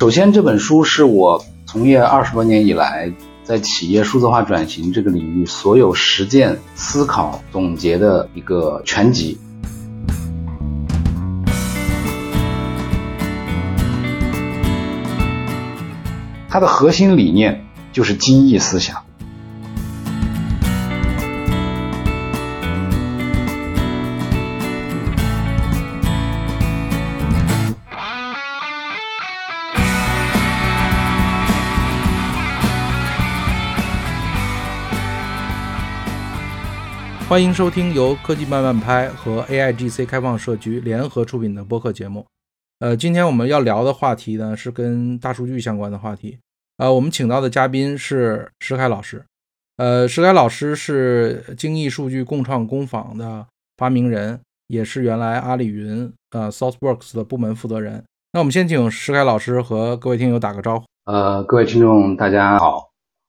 [0.00, 3.12] 首先，这本书是我从业二十多年以来，
[3.44, 9.38] 在企业数字化转型这个领域所有实践、思考、总结的一个全集。
[16.48, 19.04] 它的核心理念就是精益思想。
[37.28, 42.24] 欢迎收听由科技慢慢拍和 AIGC 开放社区联合出品的播客节目。
[42.78, 46.38] 呃，今天我们要聊的话题呢是跟大数据相关的话题。
[46.78, 49.22] 呃，我们请到的嘉宾是石凯老师。
[49.76, 58.02] 呃，石凯老师是精益数据共创工坊的发明人，也是原来阿里云呃 SouthWorks 的部门负责人。
[58.32, 60.86] 那我们先请石凯老师和各位听友打个招呼。
[61.04, 62.88] 呃，各位听众大家好，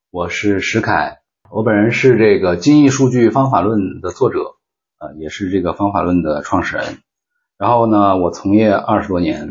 [0.10, 1.20] 我是石凯。
[1.52, 4.58] 我本人是这个精益数据方法论的作者，
[5.00, 7.00] 呃，也是这个方法论的创始人。
[7.58, 9.50] 然后呢，我从业二十多年，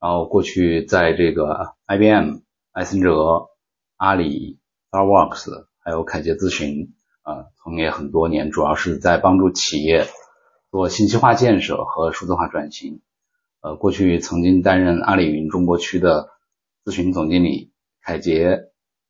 [0.00, 2.38] 然后过去在这个 IBM、
[2.72, 3.48] 艾森哲、
[3.98, 4.58] 阿里、
[4.90, 10.06] StarWorks 还有凯捷咨询啊，从业很多年，主要是在帮助企业
[10.70, 13.02] 做信息化建设和数字化转型。
[13.60, 16.30] 呃，过去曾经担任阿里云中国区的
[16.82, 18.65] 咨询总经理，凯捷。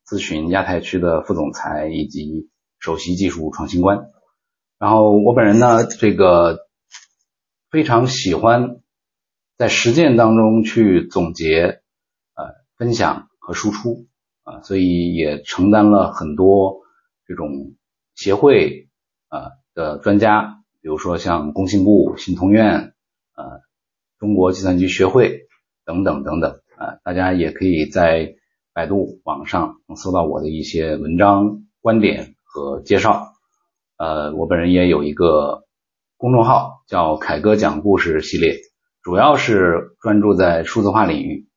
[0.06, 4.08] 咨询亚太区的副总裁以及首席技术创新官，
[4.78, 6.60] 然后我本人呢，这个
[7.72, 8.76] 非常喜欢
[9.56, 11.80] 在实践当中去总结、
[12.36, 12.44] 呃
[12.76, 14.06] 分享和输出
[14.44, 16.82] 啊，所以也承担了很多
[17.26, 17.74] 这种
[18.14, 18.88] 协会
[19.26, 22.94] 啊的专家，比如说像工信部、信通院、
[23.34, 23.60] 呃
[24.20, 25.48] 中国计算机学会
[25.84, 28.35] 等等等等啊，大家也可以在。
[28.76, 33.32] 百度网上能搜到我的一些文章、观点和介绍。
[33.96, 35.64] 呃，我本人也有一个
[36.18, 38.58] 公众号，叫“凯哥讲故事”系列，
[39.02, 41.48] 主要是专注在数字化领域。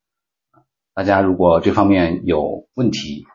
[0.93, 3.25] 大家如果这方面有问题，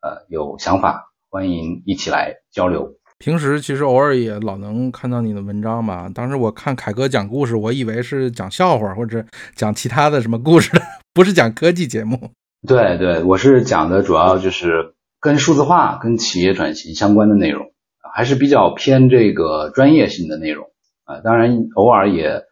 [0.00, 2.96] 呃，有想法，欢迎一起来交流。
[3.18, 6.10] 平时其实偶尔也老能看到你的文章吧。
[6.14, 9.22] 当时我看凯哥讲故事，我以为是讲笑话或者
[9.54, 10.70] 讲其他的什么故事，
[11.12, 12.30] 不是讲科技节目。
[12.66, 17.72] 对对，我是讲的主要就是跟数字化、跟企业转型相关的内容，
[18.14, 20.70] 还是比较偏这个专业性的内容
[21.04, 21.20] 啊。
[21.20, 22.44] 当然，偶尔也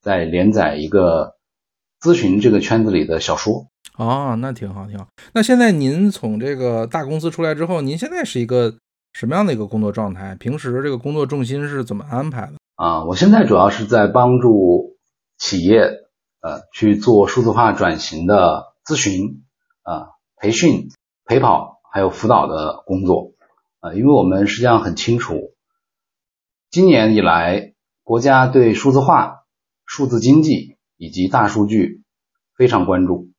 [0.00, 1.36] 在连载一个
[2.00, 3.66] 咨询这个圈子里的小说。
[3.96, 5.06] 哦，那挺好，挺好。
[5.34, 8.74] 那现在您从这个大公司出来之后，您现在是一个
[9.12, 10.34] 什么样的一个工作状态？
[10.40, 12.54] 平时这个工作重心是怎么安排的？
[12.74, 14.96] 啊，我现在主要是在帮助
[15.38, 15.78] 企业
[16.40, 19.44] 呃去做数字化转型的咨询。
[19.90, 20.88] 啊，培训、
[21.24, 23.32] 陪跑还有辅导的工作
[23.80, 25.52] 啊，因为我们实际上很清楚，
[26.70, 27.74] 今年以来
[28.04, 29.46] 国家对数字化、
[29.84, 32.04] 数字经济以及大数据
[32.56, 33.30] 非常关注，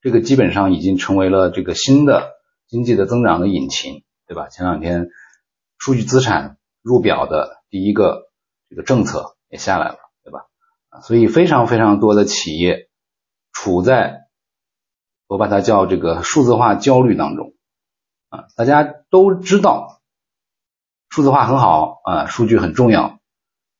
[0.00, 2.34] 这个基本上已经成为了这个新的
[2.68, 4.48] 经济的增长的引擎，对吧？
[4.48, 5.08] 前两天
[5.76, 8.28] 数据资产入表的第一个
[8.70, 10.46] 这个政策也下来了，对吧？
[11.02, 12.88] 所以非常非常多的企业
[13.50, 14.25] 处在。
[15.28, 17.54] 我把它叫这个数字化焦虑当中
[18.28, 20.00] 啊，大家都知道
[21.08, 23.18] 数字化很好啊，数据很重要，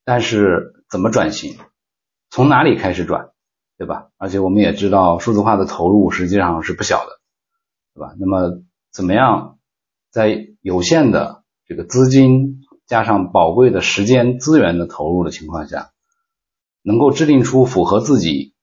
[0.04, 1.56] 但是怎么转型，
[2.30, 3.30] 从哪里开始转，
[3.78, 4.08] 对吧？
[4.16, 7.20] 而且我们也知道数字化的投入实际上是不小的，
[7.94, 8.14] 对吧？
[8.18, 8.62] 那么
[8.92, 9.58] 怎么样
[10.10, 15.92] 在有限的这个资金加上宝贵的时间资源的投入的情况下，
[16.82, 18.54] 能够制定出符合自己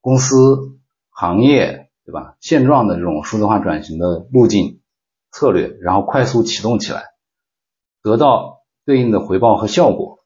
[0.00, 0.78] 公司
[1.10, 1.83] 行业。
[2.04, 2.36] 对吧？
[2.38, 4.82] 现状的这种数字化转型的路径
[5.30, 7.04] 策略，然后快速启动起来，
[8.02, 10.18] 得到对应的回报和效果，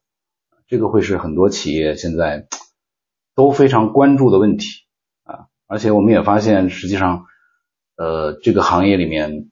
[0.67, 2.49] 这个会是很多企业现在
[3.37, 4.67] 都非常关注的问题
[5.23, 5.47] 啊！
[5.69, 7.27] 而且我们也发现，实际上，
[7.97, 9.49] 呃，这个行业里面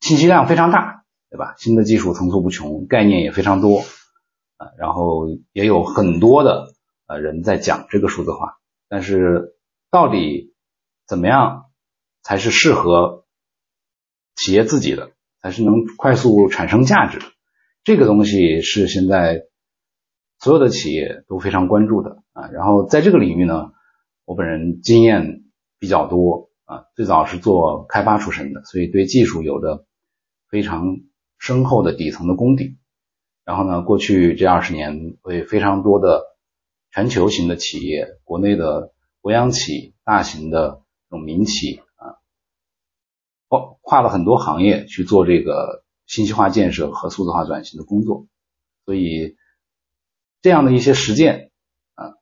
[0.00, 1.54] 信息量非常大，对吧？
[1.56, 3.78] 新的技术层出不穷，概念也非常多
[4.58, 6.74] 啊，然后也有很多的
[7.06, 8.58] 呃人在讲这个数字化，
[8.90, 9.56] 但是
[9.90, 10.52] 到底？
[11.06, 11.66] 怎么样
[12.22, 13.24] 才是适合
[14.36, 15.12] 企业自己的，
[15.42, 17.26] 才是能快速产生价值的？
[17.84, 19.42] 这个东西是现在
[20.38, 22.48] 所有的企业都非常关注的啊。
[22.48, 23.72] 然后在这个领域呢，
[24.24, 25.44] 我本人经验
[25.78, 29.84] 比较多啊，最早是做开发出身的，所以对技术有着
[30.48, 31.00] 非常
[31.38, 32.78] 深厚的底层的功底。
[33.44, 36.22] 然后呢，过去这二十年为非常多的
[36.90, 40.80] 全球型的企业、国内的国央企、大型的
[41.14, 42.18] 这种民企啊，
[43.46, 48.26] 跨跨了很多行业去做这个信息化建设和数字化转型的工作，
[48.84, 49.36] 所以
[50.42, 51.52] 这样的一些实践
[51.94, 52.14] 啊，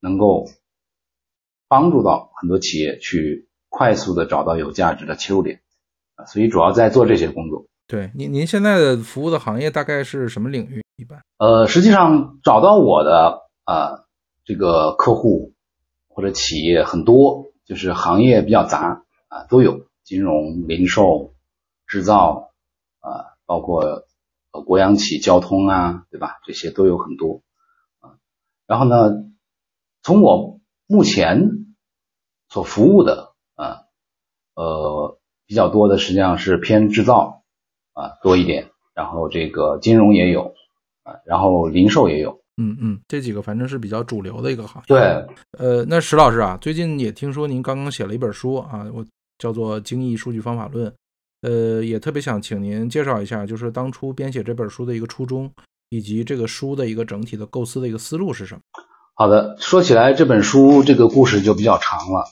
[0.00, 0.46] 能够
[1.68, 5.60] 帮助到很多企业去快速的找到有价值的切入点
[6.14, 7.66] 啊，所以主要在做这些工作。
[7.86, 10.82] 对，您您现在的服务的行业大概是什么领域？
[10.96, 11.22] 一般？
[11.36, 14.06] 呃，实际上找到我的啊
[14.46, 15.52] 这个客户
[16.08, 21.34] 或者企业很多，就是行业比较杂啊，都有金融、零售、
[21.86, 22.52] 制造
[23.00, 24.04] 啊，包括
[24.52, 26.38] 呃国央企、交通啊，对吧？
[26.46, 27.42] 这些都有很多
[28.00, 28.16] 啊。
[28.66, 29.12] 然后呢，
[30.02, 31.50] 从我目前
[32.48, 33.82] 所服务的啊
[34.54, 37.34] 呃比较多的，实际上是偏制造。
[37.98, 40.52] 啊，多一点，然后这个金融也有
[41.02, 44.86] 啊，然后零售也有，嗯嗯，这几个反正是比较主流的一个行业。
[44.88, 44.98] 对，
[45.58, 49.04] 呃，那石老师啊，最近也听说您刚刚写了一本书啊，我
[49.38, 50.90] 叫做《精益数据方法论》，
[51.42, 55.50] 呃，也特别想请您介绍一下，就是当初编写这本书的一个初衷，
[55.90, 58.60] 以及这个书的一个整体的构思的一个思路是什么？
[59.14, 62.24] 好的，说起来这本书这个故事就比较长了，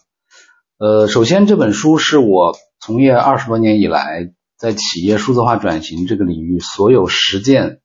[0.79, 4.32] 呃，首先这本书是我从业二十多年以来。
[4.56, 7.81] 在企业数字化转型这个领域，所有实践、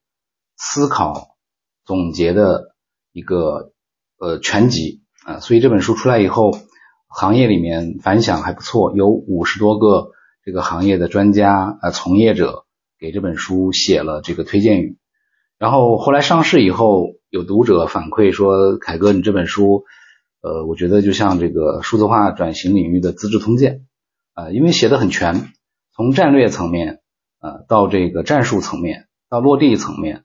[0.56, 1.36] 思考、
[1.90, 2.76] 总结的
[3.12, 3.72] 一个
[4.20, 6.52] 呃全集啊，所以这本书出来以后，
[7.08, 10.12] 行业里面反响还不错，有五十多个
[10.46, 12.66] 这个行业的专家啊从业者
[13.00, 15.00] 给这本书写了这个推荐语，
[15.58, 19.86] 然后后来上市以后，有读者反馈说，凯哥你这本书，
[20.42, 23.88] 呃，我觉得就像这个数字化转型领域的资治通鉴
[24.36, 25.50] 啊，因为写的很全。
[25.96, 27.02] 从战略层面，
[27.42, 30.24] 呃，到这个战术层面，到落地层面，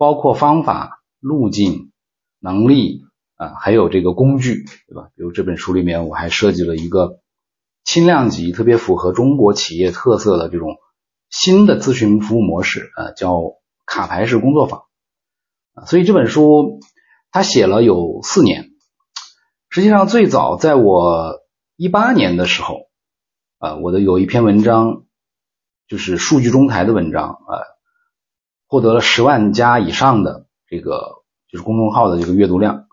[0.00, 1.92] 包括方法、路径、
[2.38, 3.02] 能力
[3.36, 5.10] 啊，还有这个工具，对吧？
[5.14, 7.18] 比如这本书里面，我还设计了一个
[7.84, 10.78] 轻量级、特别符合中国企业特色的这种
[11.28, 13.42] 新的咨询服务模式，呃，叫
[13.84, 14.84] 卡牌式工作坊。
[15.74, 16.80] 啊，所以这本书
[17.30, 18.70] 他写了有四年，
[19.68, 21.40] 实际上最早在我
[21.76, 22.88] 一八年的时候。
[23.58, 25.04] 啊，我的有一篇文章，
[25.86, 27.52] 就是数据中台的文章啊，
[28.70, 32.86] 获得了十万加以上的这个就是公众号的这个阅读量。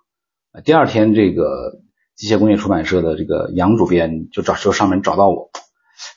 [0.65, 1.83] 第二天，这个
[2.15, 5.51] 机械工业出版社的这个杨主编就找就上门找到我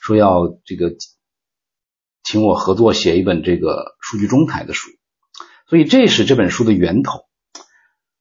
[0.01, 0.95] 说要这个
[2.23, 4.89] 请我合作写一本这个数据中台的书，
[5.69, 7.19] 所以这是这本书的源头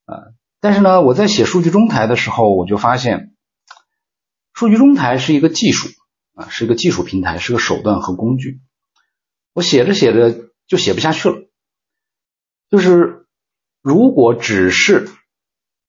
[0.05, 0.37] 啊。
[0.61, 3.35] 但是呢，我在写数据中台的时候，我就发现
[4.53, 5.89] 数据中台是一个技术。
[6.33, 8.61] 啊，是一个技术平台，是个手段和工具。
[9.53, 11.37] 我写着写着就写不下去了。
[12.71, 13.27] 就是
[13.83, 15.09] 如果只是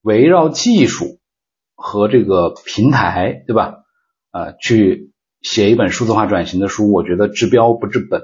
[0.02, 1.20] 围绕技术
[1.76, 3.76] 和这个平台，对吧？
[4.32, 8.22] 啊，去写一本数字化转型的书，我觉得治标不治本。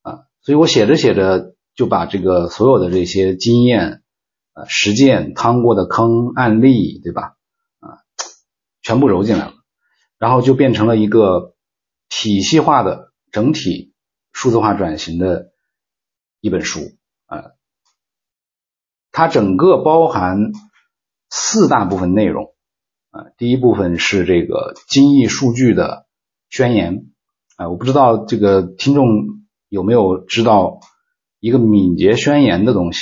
[0.00, 4.02] 啊，所以我写着写着就把这个所有的这些经验、
[4.54, 7.36] 啊实践、趟过的坑、案例，对吧？
[7.80, 8.00] 啊，
[8.80, 9.52] 全部揉进来了。
[10.16, 11.54] 然后就变成了一个
[12.08, 13.91] 体系化的整体
[14.42, 15.52] 数字化转型的
[16.40, 16.80] 一本书
[17.26, 17.52] 啊，
[19.12, 20.50] 它整个包含
[21.30, 22.52] 四大部分内容
[23.12, 26.08] 啊，第一部分是这个精益数据的
[26.50, 27.12] 宣言
[27.56, 29.06] 啊，我不知道这个听众
[29.68, 30.80] 有没有知道
[31.38, 32.98] 一个敏捷宣言的东西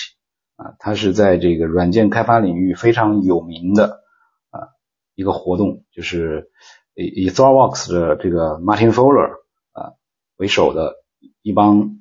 [0.57, 4.03] 啊，它是在这个软件开发领域非常有名的
[4.51, 4.69] 啊
[5.15, 6.51] 一个活动，就是。
[6.93, 9.31] 以以 Thorworks 的这个 Martin Fowler
[9.71, 9.93] 啊
[10.37, 10.97] 为首的
[11.43, 11.99] 一帮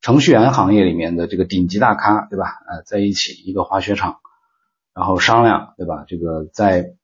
[0.00, 2.46] 程序员行业里面的这个顶级大咖，对吧？
[2.68, 4.18] 呃，在一起一个滑雪场，
[4.94, 6.04] 然后商量，对吧？
[6.06, 6.94] 这个在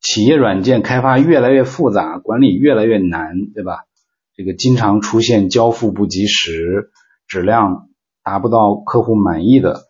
[0.00, 3.84] 企业软件开发越来越复杂，管理越来越难，对吧？
[4.34, 6.90] 这个经常出现交付不及时、
[7.26, 7.90] 质量
[8.22, 9.82] 达不到客户满意的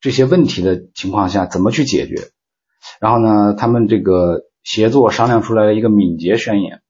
[0.00, 2.16] 这些问题的情况下，怎么去解决？
[3.00, 6.82] 然后呢，他们这个协作商量出来了一个敏捷宣言。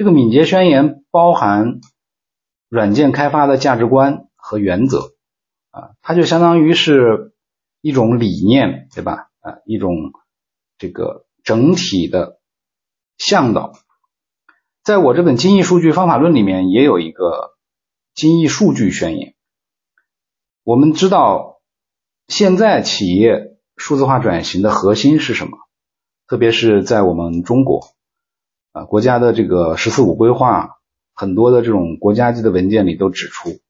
[0.00, 1.82] 这个敏捷宣言包含
[2.70, 5.12] 软件开发的价值观和原则
[5.72, 7.34] 啊，它就相当于是
[7.82, 9.28] 一种理念，对吧？
[9.40, 9.92] 啊，一种
[10.78, 12.40] 这个整体的
[13.18, 13.74] 向导。
[14.82, 17.50] 在我这本《精益数据方法论》里面也有一个
[18.14, 19.34] 精益数据宣言。
[20.64, 21.60] 我们知道，
[22.26, 23.48] 现在企业。
[23.76, 25.58] 数字化转型的核心是什么？
[26.26, 27.94] 特别是在我们中国
[28.72, 30.78] 啊，国家的这个“十四五”规划，
[31.14, 33.60] 很多的这种国家级的文件里都指出，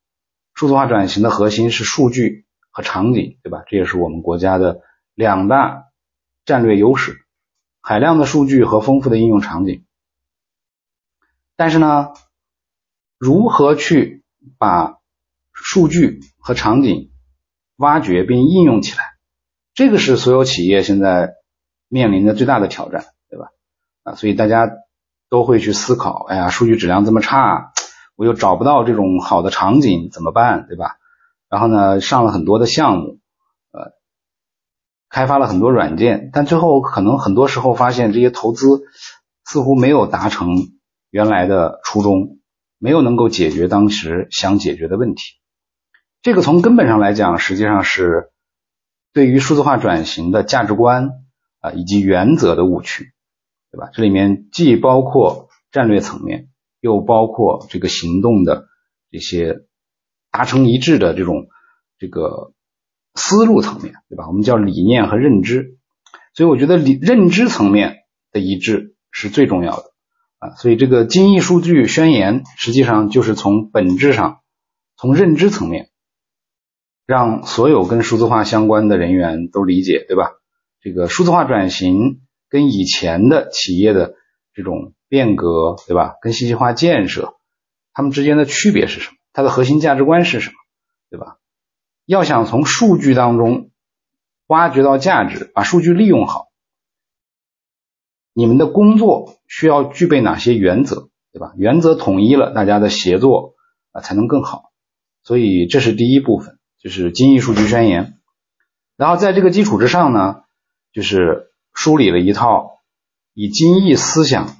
[0.54, 3.62] 数字化转型的核心是数据和场景，对吧？
[3.66, 4.82] 这也是我们国家的
[5.14, 5.84] 两大
[6.44, 7.24] 战略优势：
[7.80, 9.86] 海量的数据和丰富的应用场景。
[11.56, 12.12] 但是呢，
[13.16, 14.22] 如何去
[14.58, 14.98] 把
[15.52, 17.10] 数据和场景
[17.76, 19.04] 挖掘并应用起来，
[19.72, 21.34] 这个是所有企业现在
[21.88, 23.48] 面临的最大的挑战，对吧？
[24.02, 24.70] 啊，所以大家
[25.30, 27.72] 都会去思考：哎呀，数据质量这么差，
[28.16, 30.66] 我又找不到这种好的场景，怎么办？
[30.66, 30.96] 对吧？
[31.48, 33.18] 然后呢，上了很多的项目，
[33.72, 33.92] 呃，
[35.08, 38.82] 开发了很多软件，但最后可能很多时候发现这些投资
[39.44, 40.48] 似乎没有达成
[41.10, 42.38] 原来的初衷，
[42.78, 45.22] 没有能够解决当时想解决的问题。
[46.22, 48.30] 这个从根本上来讲，实际上是
[49.12, 51.10] 对于数字化转型的价值观
[51.60, 53.12] 啊以及原则的误区，
[53.72, 53.90] 对吧？
[53.92, 56.48] 这里面既包括战略层面，
[56.80, 58.66] 又包括这个行动的
[59.10, 59.66] 这些。
[60.32, 61.48] 达成一致的这种
[61.98, 62.52] 这个
[63.16, 64.28] 思路层面，对吧？
[64.28, 65.76] 我们叫理念和认知，
[66.34, 69.86] 所以我觉得理认知层面的一致是最重要的
[70.38, 70.54] 啊。
[70.54, 74.38] 所以这个精益数据宣言实际上就是从本质上，
[74.96, 75.90] 从认知层面，
[77.06, 80.30] 让所有跟数字化相关的人员都理解，对吧？
[80.80, 84.14] 这个数字化转型跟以前的企业的
[84.52, 86.16] 这种变革，对吧？
[86.20, 87.36] 跟信息化建设，
[87.94, 89.16] 它们之间的区别是什么？
[89.32, 90.54] 它的核心价值观是什么，
[91.08, 91.38] 对吧？
[92.04, 93.70] 要想从数据当中
[94.48, 96.48] 挖掘到价值，把数据利用好，
[98.32, 101.52] 你们的工作需要具备哪些原则，对吧？
[101.56, 103.54] 原则统一了，大家的协作
[103.92, 104.72] 啊才能更好。
[105.22, 108.18] 所以这是第一部分，就是精益数据宣言。
[108.96, 110.42] 然后在这个基础之上呢，
[110.92, 111.49] 就是
[111.82, 112.82] 梳理了一套
[113.32, 114.54] 以精益思想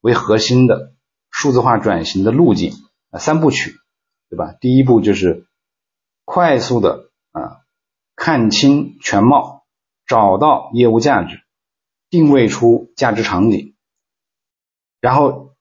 [0.00, 0.94] 为核心的
[1.28, 2.72] 数字化转型的路径
[3.10, 3.74] 啊三部曲。
[4.28, 4.54] 对吧？
[4.60, 5.48] 第一步就是
[6.24, 7.66] 快速的啊
[8.14, 9.66] 看清全貌，
[10.06, 11.40] 找到业务价值，
[12.10, 13.74] 定位出价值场景，
[15.00, 15.56] 然后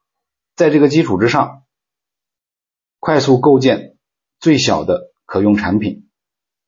[0.56, 1.64] 在这个基础之上，
[3.00, 3.98] 快速构建
[4.40, 6.08] 最小的可用产品，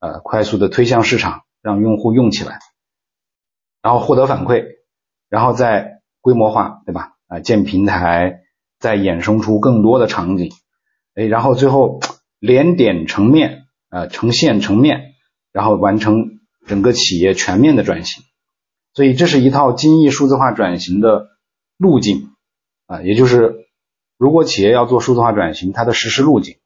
[0.00, 2.58] 呃，快速的推向市场，让用户用起来，
[3.82, 4.64] 然后获得反馈，
[5.28, 7.14] 然后再规模化，对吧？
[7.26, 8.42] 啊，建平台，
[8.78, 10.52] 再衍生出更多的场景。
[11.14, 12.00] 哎，然后最后
[12.38, 15.14] 连点成面啊，成线成面，
[15.52, 18.22] 然后完成整个企业全面的转型。
[18.94, 21.28] 所以这是一套精益数字化转型的
[21.76, 22.30] 路径
[22.86, 23.66] 啊，也就是
[24.16, 26.56] 如果企业要做数字化转型，它的实施路径。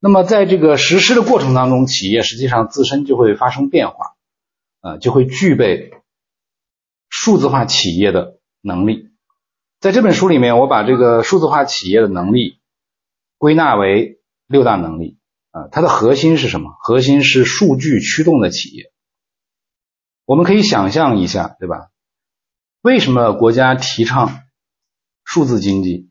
[0.00, 4.14] 那么在这个实施的过程当中，企业实际上自身就会发生变化
[4.80, 5.92] 啊，就会具备
[7.24, 9.12] 数字化企业的能力。
[9.78, 12.58] 在这本书里面，我把这个数字化企业的能力。
[13.38, 15.18] 归纳为六大能力
[15.52, 16.72] 啊，它的核心是什么？
[16.80, 18.92] 核心是数据驱动的企业。
[20.24, 21.90] 我们可以想象一下，对吧？
[22.80, 24.40] 为什么国家提倡
[25.22, 26.10] 数字经济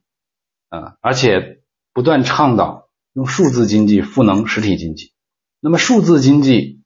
[0.70, 5.14] 啊，而且不断倡导用数字经济赋能实体经济？
[5.60, 6.84] 那么数字经济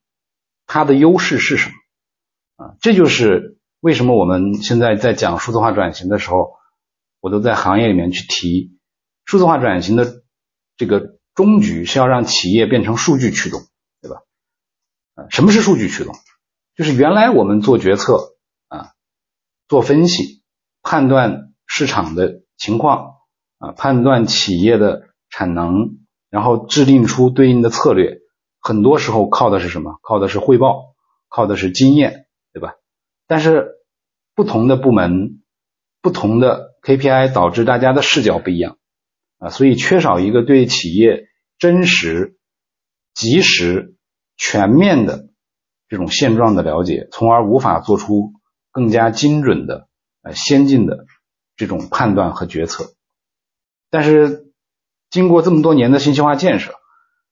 [0.66, 1.76] 它的优势是什么
[2.66, 2.76] 啊？
[2.82, 3.55] 这就是
[3.86, 6.54] 为什么我们现在在讲数字化转型的时候，
[7.20, 8.80] 我都在行业里面去提
[9.26, 10.24] 数字化转型的。
[10.76, 13.62] 这个终局是要让企业变成数据驱动，
[14.02, 14.24] 对吧？
[15.14, 16.16] 啊，什么是数据驱动？
[16.76, 18.36] 就是原来我们做决策
[18.70, 18.94] 啊，
[19.68, 20.42] 做分析、
[20.82, 23.18] 判断市场的情况
[23.60, 26.00] 啊，判断企业的产能，
[26.32, 28.18] 然后制定出对应的策略，
[28.60, 30.00] 很多时候靠的是什么？
[30.02, 30.96] 靠的是汇报，
[31.30, 32.74] 靠的是经验，对吧？
[33.28, 33.75] 但是
[34.36, 35.42] 不同的部门、
[36.02, 38.78] 不同的 KPI 导致大家的视角不一样。
[39.38, 41.28] 啊，所以缺少一个对企业
[41.58, 42.38] 真实、
[43.14, 43.96] 及时、
[44.38, 45.30] 全面的
[45.90, 48.34] 这种现状的了解，从而无法做出
[48.72, 49.88] 更加精准的、
[50.22, 51.06] 呃先进的
[51.58, 52.94] 这种判断和决策。
[53.90, 54.52] 但是，
[55.10, 56.74] 经过这么多年的信息化建设，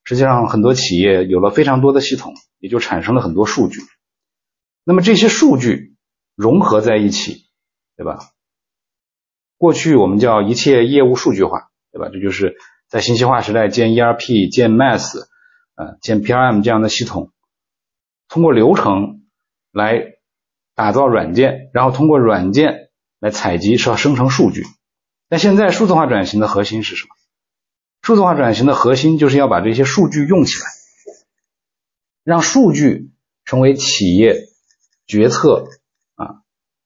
[0.03, 3.79] 实际上很多企业有了非常多的系统，也就产生了很多数据。
[4.83, 5.92] 那么这些数据
[6.35, 7.45] 融合在一起，
[7.95, 8.29] 对吧？
[9.57, 11.69] 过去我们叫一切业务数据化。
[11.93, 12.09] 对吧？
[12.11, 15.27] 这就是在信息化时代建 ERP、建 MES、
[15.75, 17.31] 呃建 PRM 这样的系统，
[18.27, 19.27] 通过流程
[19.71, 20.15] 来
[20.73, 24.63] 打造软件，然后通过软件来采集是要生成数据。
[25.29, 27.09] 但现在数字化转型的核心是什么？
[28.01, 30.65] 数字化转型的核心就是要把这些数据用起来，
[32.23, 33.11] 让数据
[33.45, 34.47] 成为企业
[35.05, 35.67] 决策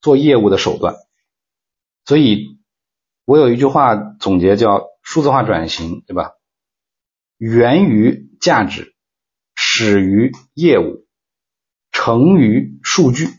[0.07, 0.95] 做业务的手段。
[2.05, 2.57] 所以
[3.25, 4.87] 我有一句话总结叫。
[5.09, 6.31] 数字化转型，对吧？
[7.37, 8.93] 源于价值，
[9.55, 11.07] 始于业务，
[11.93, 13.29] 成于数据。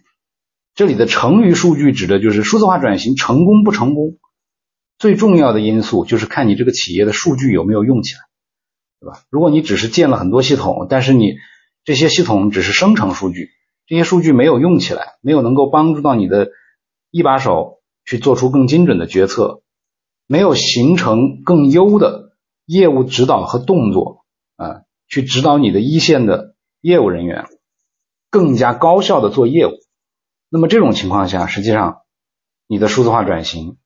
[0.75, 4.17] 这里的成于数据指的就是数字化转型成功不成功，
[4.97, 8.21] 最重要的因素就是看你这个企业的数据有没有用起来，
[9.01, 9.21] 对吧？
[9.29, 11.35] 如果你只是建了很多系统，但是你
[11.85, 13.51] 这些系统只是生成数据，
[13.89, 16.51] 这些数据没有用起来，没有能够帮助到你的
[17.11, 19.63] 一把手去做出更精准的决策，
[20.27, 24.27] 没有形成更优的业务指导和动作
[24.57, 27.47] 啊，去指导你的一线的业务人员
[28.29, 29.71] 更加高效的做业务。
[30.51, 32.03] 那么这种情况下，实际上
[32.67, 33.79] 你的数字化转型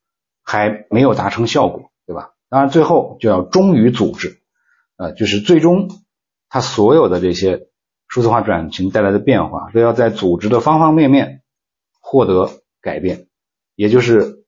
[0.42, 2.32] 还没有达成效果，对吧？
[2.49, 4.42] 当然最后就要忠于组织，
[4.97, 5.88] 呃，就是最终
[6.49, 7.68] 它所有的这些
[8.12, 11.42] 数字化转型带来的变化，都要在组织的方方面面
[11.99, 13.26] 获得改变，
[13.75, 14.45] 也就是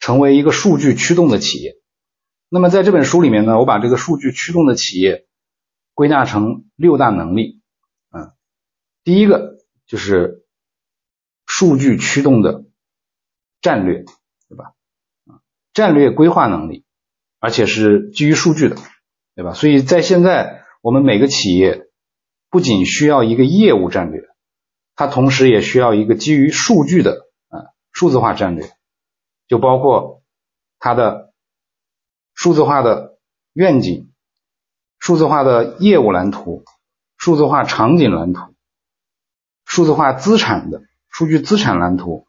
[0.00, 1.76] 成为一个数据驱动的企业。
[2.48, 5.26] 那么在这本书里面呢，我把这个数据驱动的企业
[5.94, 7.62] 归纳成六大能力，
[8.10, 8.32] 嗯，
[9.04, 10.44] 第一个就是。
[11.50, 12.66] 数据驱动的
[13.62, 14.04] 战略，
[14.50, 14.74] 对吧？
[15.72, 16.84] 战略规划能力，
[17.40, 18.76] 而且是基于数据的，
[19.34, 19.54] 对吧？
[19.54, 21.87] 所以在现在，我们每个企业
[22.50, 24.22] 不仅需要一个业务战略，
[24.94, 28.70] 它同时也需要一个基于数据的啊数字化战略，
[29.46, 30.22] 就包括
[30.78, 31.32] 它的
[32.34, 33.18] 数字化的
[33.52, 34.12] 愿景、
[34.98, 36.64] 数字化的业务蓝图、
[37.16, 38.54] 数字化场景蓝图、
[39.64, 40.82] 数字化资产的。
[41.10, 42.28] 数据资产蓝图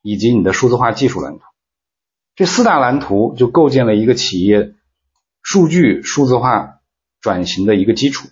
[0.00, 1.42] 以及你的数字化技术蓝图，
[2.34, 4.72] 这四大蓝图就构建了一个企业
[5.42, 6.80] 数据数字化
[7.20, 8.28] 转型的一个基础。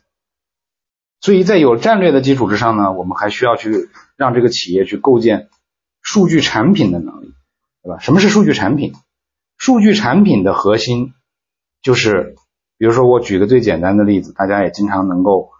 [1.20, 5.48] 所以在有战略的基础之上呢，我们还需要去让这个企业去构建
[6.00, 7.34] 数据产品的能力，
[7.82, 7.98] 对吧？
[7.98, 8.92] 什么是数据产品？
[9.56, 11.14] 数据产品的核心
[11.82, 12.34] 就是，
[12.78, 15.50] 比如说我举个最简单的例子，大家也经常能够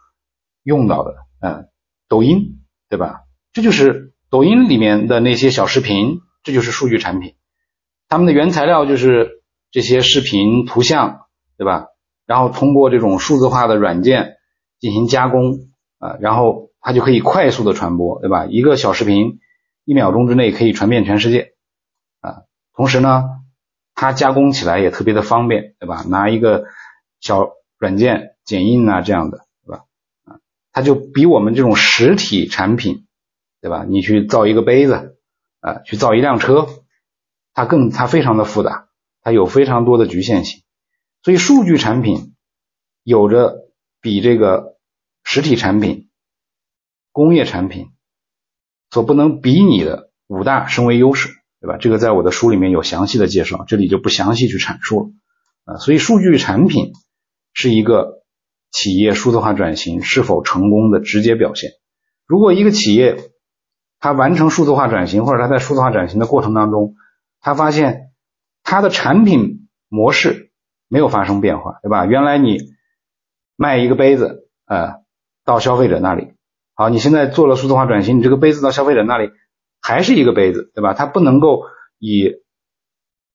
[0.63, 1.69] 用到的，嗯，
[2.09, 3.21] 抖音，对吧？
[3.53, 4.07] 这就是。
[4.31, 7.37] 抖音里面的那些小视频，这就是数据产品。
[8.11, 9.41] 他们的原材料就是
[9.71, 11.23] 这些视频图像，
[11.57, 11.87] 对吧？
[12.27, 14.35] 然后通过这种数字化的软件
[14.79, 18.47] 进行加工啊，然后它就可以快速的传播，对吧？
[18.47, 19.39] 一个小视频
[19.85, 21.55] 一秒钟之内可以传遍全世界
[22.21, 22.43] 啊。
[22.75, 23.25] 同时呢，
[23.95, 26.05] 它加工起来也特别的方便，对吧？
[26.09, 26.65] 拿一个
[27.21, 29.85] 小软件剪映啊这样的，对吧？
[30.25, 30.39] 啊，
[30.73, 33.05] 它就比我们这种实体产品。
[33.61, 33.85] 对吧？
[33.89, 35.19] 你去造一个杯子，
[35.59, 36.69] 啊，去造一辆车，
[37.53, 38.87] 它更它非常的复杂，
[39.21, 40.63] 它有非常多的局限性。
[41.25, 42.37] 所以数据产品
[43.03, 43.68] 有着
[44.09, 44.79] 比这个
[45.23, 46.09] 实体产品、
[47.13, 47.89] 工业产品
[48.91, 51.29] 所不能比拟的五大升维优势，
[51.61, 51.77] 对吧？
[51.77, 55.75] 这个在我的书里面有详细的介绍，这里就不详细去阐述了。
[55.75, 56.93] 啊，所以数据产品
[57.53, 58.23] 是一个
[58.71, 61.73] 企业数字化转型是否成功的直接表现。
[62.25, 63.19] 如果一个企业，
[64.01, 66.95] 它完成数字化转型，或者它在数字化转型的过程当中，
[67.41, 68.13] 它发现
[68.63, 70.51] 它的产品模式
[70.89, 72.07] 没有发生变化，对吧？
[72.07, 72.59] 原来你
[73.59, 75.03] 卖一个杯子，呃，
[75.45, 76.35] 到消费者那里，
[76.75, 79.31] 好，你现在做了数字化转型，你这个杯子到消费者那里
[79.83, 80.95] 还是一个杯子，对吧？
[80.95, 81.65] 它不能够
[81.99, 82.31] 以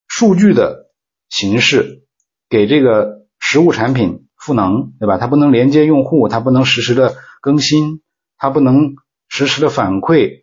[0.07, 0.89] 数据的
[1.29, 2.05] 形式
[2.47, 5.17] 给这个实物产品赋能，对吧？
[5.17, 8.01] 它不能连接用户，它不能实时的更新，
[8.37, 8.95] 它不能
[9.27, 10.41] 实时的反馈。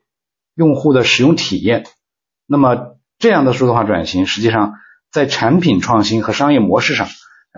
[0.57, 1.87] 用户的使用体验，
[2.45, 4.75] 那么这样的数字化转型，实际上
[5.11, 7.07] 在产品创新和商业模式上，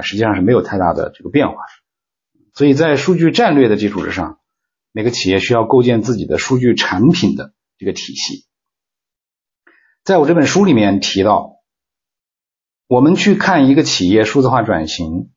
[0.03, 1.55] 实际上是没有太大的这个变化。
[2.55, 4.38] 所以在数据战略的基础之上，
[4.93, 8.47] 每个企业需要构建自己的数据产品的这个体系。
[10.05, 11.57] 在我这本书里面提到，
[12.87, 15.31] 我们去看一个企业数字化转型，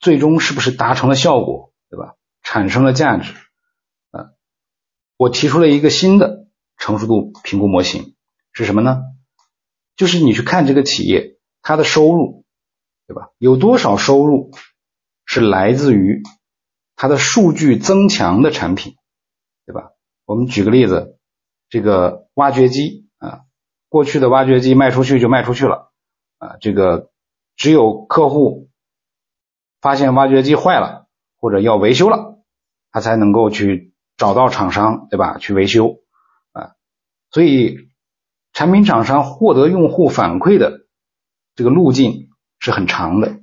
[0.00, 2.14] 最终是不是达成了效果，对吧？
[2.42, 3.32] 产生了价值，
[4.10, 4.30] 啊，
[5.16, 6.46] 我提出了一个新的。
[6.80, 8.14] 成熟度评估模型
[8.52, 9.02] 是什么呢？
[9.96, 12.44] 就是你去看这个企业它的收入，
[13.08, 13.30] 对吧？
[13.36, 14.52] 有多少收入
[15.24, 16.22] 是来自于
[17.00, 18.96] 它的数据增强的产品，
[19.64, 19.90] 对吧？
[20.26, 21.16] 我们举个例子，
[21.70, 23.42] 这个挖掘机啊，
[23.88, 25.92] 过去的挖掘机卖出去就卖出去了
[26.38, 27.10] 啊，这个
[27.54, 28.68] 只有客户
[29.80, 31.06] 发现挖掘机坏了
[31.36, 32.42] 或者要维修了，
[32.90, 35.38] 他才能够去找到厂商，对吧？
[35.38, 36.00] 去维修
[36.50, 36.72] 啊。
[37.30, 37.90] 所以，
[38.52, 40.86] 产品厂商获得用户反馈的
[41.54, 43.38] 这个路径是很长的。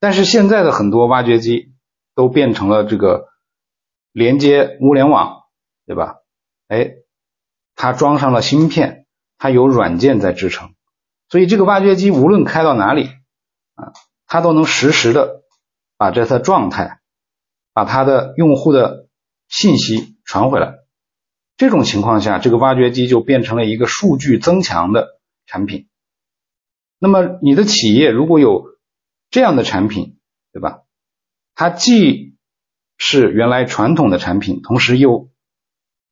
[0.00, 1.73] 但是现在的很多挖掘机
[2.14, 3.28] 都变成了这个
[4.12, 5.42] 连接物联网，
[5.86, 6.16] 对吧？
[6.68, 6.92] 哎，
[7.74, 9.06] 它装上了芯片，
[9.38, 10.74] 它有软件在支撑，
[11.28, 13.10] 所以这个挖掘机无论开到哪里
[13.74, 13.92] 啊，
[14.26, 15.42] 它都能实时的
[15.96, 17.00] 把这的状态，
[17.72, 19.08] 把它的用户的
[19.48, 20.78] 信息传回来。
[21.56, 25.88] 这种情况下，这个挖掘机就变成了一个数据增强的产品。
[26.98, 28.64] 那么你的企业如果有
[29.30, 30.18] 这样的产品，
[30.52, 30.83] 对吧？
[31.54, 32.36] 它既
[32.96, 35.30] 是原来传统的产品，同时又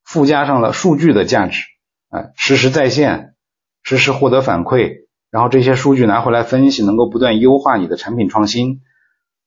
[0.05, 1.63] 附加上了数据的价值，
[2.09, 3.35] 啊，实时在线，
[3.83, 8.83] 实时获得反馈，然后这些数据拿回来分析，能够不断优化你的产品创新，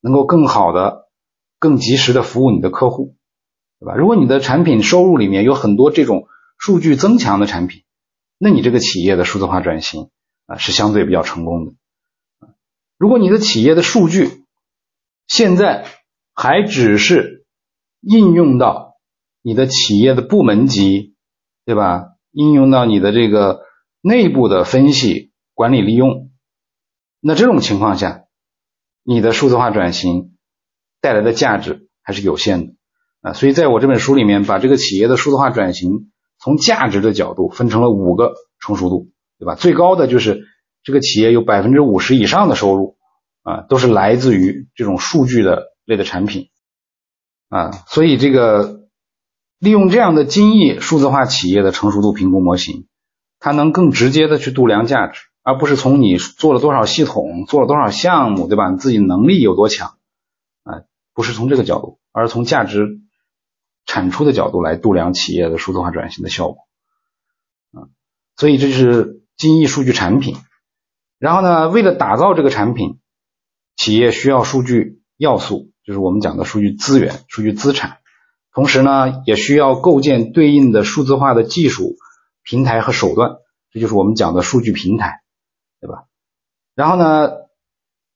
[0.01, 1.07] 能够更好的、
[1.59, 3.15] 更及时的服务你的客户，
[3.79, 3.95] 对吧？
[3.95, 6.27] 如果你的产品收入里面有很多这种
[6.57, 7.83] 数据增强的产品，
[8.37, 10.09] 那你这个企业的数字化转型。
[10.47, 11.73] 啊，是相对比较成功的。
[12.99, 14.44] 如果你的企业的数据
[15.27, 15.85] 现在
[16.33, 17.45] 还只是
[18.01, 18.95] 应用到
[19.41, 21.15] 你的企业的部门级，
[21.65, 22.09] 对吧？
[22.31, 23.61] 应用到你的这个
[24.01, 26.31] 内部的分析、管理、利用，
[27.19, 28.25] 那这种情况下，
[29.03, 30.35] 你的数字化转型
[31.01, 32.73] 带来的价值还是有限的
[33.21, 33.33] 啊。
[33.33, 39.11] 所以，在我这本书里面，把这个企业的数字化转型从价值的角度分成了五个成熟度。
[39.37, 39.55] 对吧？
[39.55, 40.45] 最高的就是
[40.81, 42.94] 这个企业有百分之五十以上的收入
[43.45, 46.49] 啊，都是来自于这种数据的类的产品
[47.47, 48.87] 啊，所以这个
[49.59, 52.87] 利用这样的精益数字化企业的成熟度评估模型，
[53.39, 58.71] 它能更直接的去度量价值，而不是从你做了多少系统、做了多少项目，对吧？
[58.71, 59.97] 你自己能力有多强
[60.63, 60.81] 啊？
[61.13, 62.99] 不是从这个角度，而是从价值
[63.85, 66.57] 产出的角度来度量企业的数字化转型的效果
[67.71, 67.87] 啊，
[68.37, 69.21] 所以这就是。
[69.37, 70.37] 精益数据产品，
[71.19, 73.01] 然后呢，为了打造这个产品，
[73.75, 77.97] 企业需要数据要素，就是我们讲的数据资源、数据资产。
[78.53, 81.95] 同时呢，也需要构建对应的数字化的技术
[82.43, 83.37] 平台和手段，
[83.71, 85.21] 这就是我们讲的数据平台，
[85.81, 86.05] 对吧？
[86.73, 87.31] 然后呢，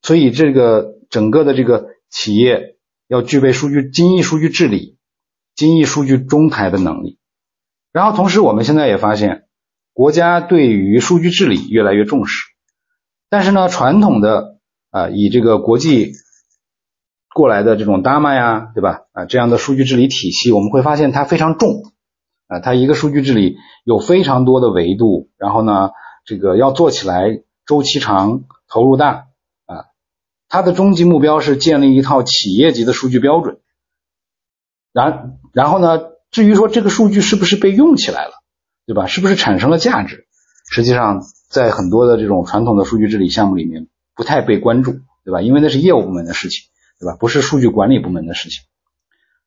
[0.02, 4.98] 所以这个整个的这个企业要具备数据精益数据治理、
[5.54, 7.18] 精益数据中台的能力。
[7.92, 9.46] 然后同时，我们现在也发现。
[9.92, 12.44] 国家对于数据治理越来越重视，
[13.28, 14.59] 但是呢，传统的
[14.90, 16.12] 啊以这个国际
[17.34, 19.02] 过来的这种 DAMA 呀，对吧？
[19.12, 21.68] 啊这样的数据治理体系，我们会发现它非常重
[22.48, 25.90] 啊，它一个数据治理有非常多的维度，然后呢，
[26.24, 29.26] 这个要做起来周期长、投入大
[29.66, 29.86] 啊，
[30.48, 33.58] 它的终极目标是建立一套企业级的数据标准，
[34.92, 36.00] 然然后呢，
[36.30, 38.32] 至于说这个数据是不是被用起来了？
[38.86, 39.06] 对吧？
[39.06, 40.26] 是不是产生了价值？
[40.68, 43.86] 实际上，在很多的这种传统的数据治理项目里面，
[44.20, 45.40] 不太被关注，对吧？
[45.40, 47.16] 因为那是业务部门的事情，对吧？
[47.16, 48.64] 不是数据管理部门的事情。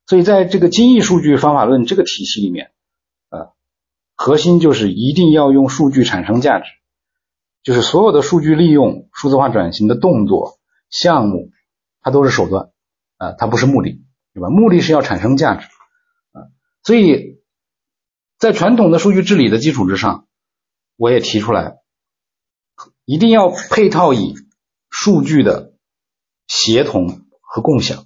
[0.08, 2.72] 所以，在这个精益数据方法论这个体系里面，
[3.30, 3.54] 呃，
[4.16, 6.66] 核心就是一定要用数据产生价值，
[7.62, 10.58] 就是所有的数据利用、数字化转型的动作、
[10.90, 11.52] 项目，
[12.02, 12.72] 它都是手段，
[13.18, 14.02] 啊，它不是目的，
[14.34, 14.50] 对吧？
[14.50, 15.68] 目的是要产生价值，
[16.32, 16.50] 啊，
[16.84, 17.34] 所以。
[18.40, 20.28] 在传统的数据治理的基础之上，
[20.98, 21.78] 我也提出来，
[23.06, 24.36] 一定要配套以
[24.96, 25.74] 数据的
[26.46, 28.06] 协同和共享，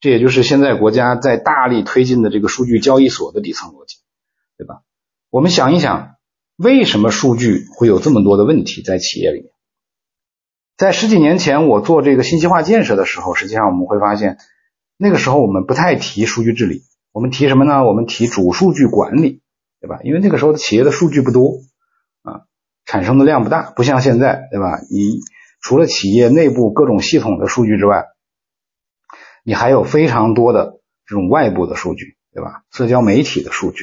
[0.00, 3.98] 这也就是现在国家在大力推进的这个数据交易所的底层逻辑，
[4.56, 4.80] 对吧？
[5.28, 6.16] 我们想一想，
[6.56, 9.50] 为什么数据会有这么多的问题在企业里面？
[10.78, 14.38] 在十几年前我做这个信息化建设的时候，实际上我们会发现，
[14.96, 17.84] 那个时候我们不太提数据治理，我们提什么呢？
[17.84, 19.42] 我们提主数据管理。
[19.78, 20.00] 对吧？
[20.02, 21.60] 因为那个时候的企业的数据不多
[22.22, 22.48] 啊，
[22.86, 24.80] 产生的量不大，不像现在，对吧？
[24.90, 25.20] 你
[25.66, 28.04] 除了企业内部各种系统的数据之外，
[29.42, 32.62] 你还有非常多的这种外部的数据，对吧？
[32.70, 33.82] 社交媒体的数据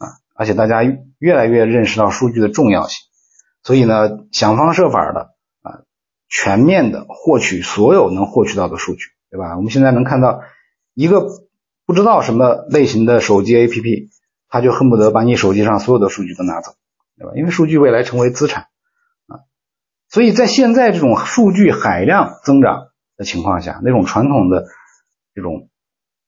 [0.00, 0.82] 啊，而且大家
[1.20, 2.98] 越来越认识到数据的重要性，
[3.62, 5.30] 所以呢，想方设法的
[5.62, 5.86] 啊，
[6.28, 9.56] 全面的获取所有能获取到的数据，对吧？
[9.56, 10.40] 我们现在能看到
[10.94, 11.28] 一个
[11.86, 14.08] 不知道什么类型的手机 APP。
[14.48, 16.72] 他就恨不得把你手机上所有的数据都拿走，
[17.16, 17.34] 对吧？
[17.36, 18.66] 因为数据未来成为资产，
[20.10, 24.66] 所以在现在这种数据海量增长的情况下，那种传统的
[25.34, 25.68] 这种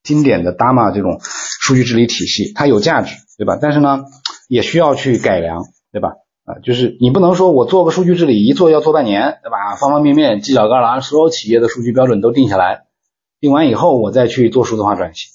[0.03, 3.59] 经典的 DAMA 这种数据治理体系，它有价值，对吧？
[3.61, 4.05] 但是呢，
[4.49, 6.11] 也需要去改良，对吧？
[6.45, 9.77] 啊，就是你不能说我做个数据治理一做要做半年，对吧？
[9.77, 12.85] 方方面面犄角旮旯所有企业的数据标准都定下来，
[13.41, 15.31] 定完以后我再去做数字化转型，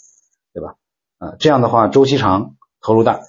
[0.53, 0.75] 对吧？
[1.19, 2.53] 啊，这样的话周期长。
[2.79, 3.21] 投入大，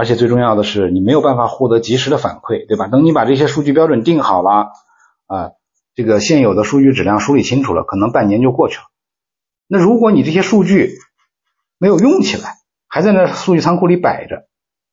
[0.00, 2.88] 而且最重要的是，你没有办法获得及时的反馈，对吧？
[2.88, 4.68] 等你把这些数据标准定好了
[5.26, 5.50] 啊，
[5.94, 8.84] 这个现有的数据质量梳理清楚了，可能半年就过去了。
[9.68, 10.94] 那如果你这些数据
[11.76, 12.54] 没有用起来，
[12.88, 14.48] 还在那数据仓库里摆着，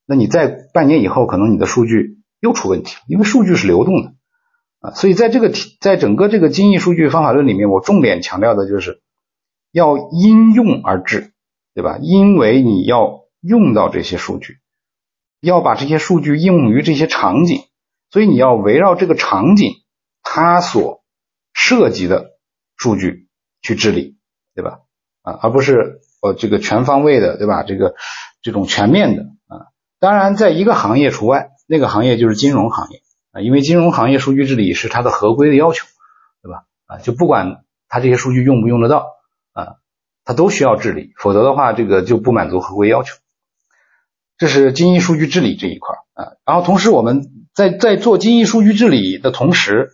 [0.06, 4.14] 那你在半年以后，可能你的数据又出问题了，因为数据是流动的
[4.82, 4.92] 啊。
[4.92, 9.02] 所以在这个在整个这个精益数据方法论里面，我重点强调的就是
[9.72, 11.32] 要因用而治。
[11.74, 12.00] 对吧？
[12.02, 14.58] 因为你要用到这些数据，
[15.48, 17.62] 要把这些数据应用于这些场景，
[18.10, 19.74] 所以你要围绕这个场景
[20.24, 21.04] 它所
[21.54, 22.32] 涉及的
[22.76, 23.28] 数据
[23.62, 24.18] 去治理，
[24.56, 24.80] 对吧？
[25.22, 27.64] 啊，而不是呃这个全方位的，对吧？
[27.64, 27.96] 这个
[28.42, 29.68] 这种全面的啊，
[30.00, 35.86] 当然在一个行业除外，那个行业就是金融行业啊，因为金融行业数据治理是它的合规的要求，
[36.42, 36.66] 对吧？
[36.86, 39.06] 啊，就不管它这些数据用不用得到
[39.54, 39.76] 啊。
[40.24, 43.16] 它都需要治理，否则的话，这个就不满足合规要求。
[44.38, 46.38] 这是精益数据治理这一块啊。
[46.46, 49.90] 然后同时，我们在在做精益数据治理的同时，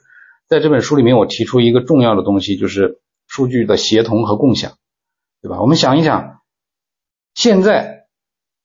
[0.48, 4.74] 在这本书里面，我提出一个重要的东西，就是数据的协同和共享，
[5.42, 5.62] 对吧？
[5.62, 6.42] 我们想一想，
[7.34, 8.06] 现在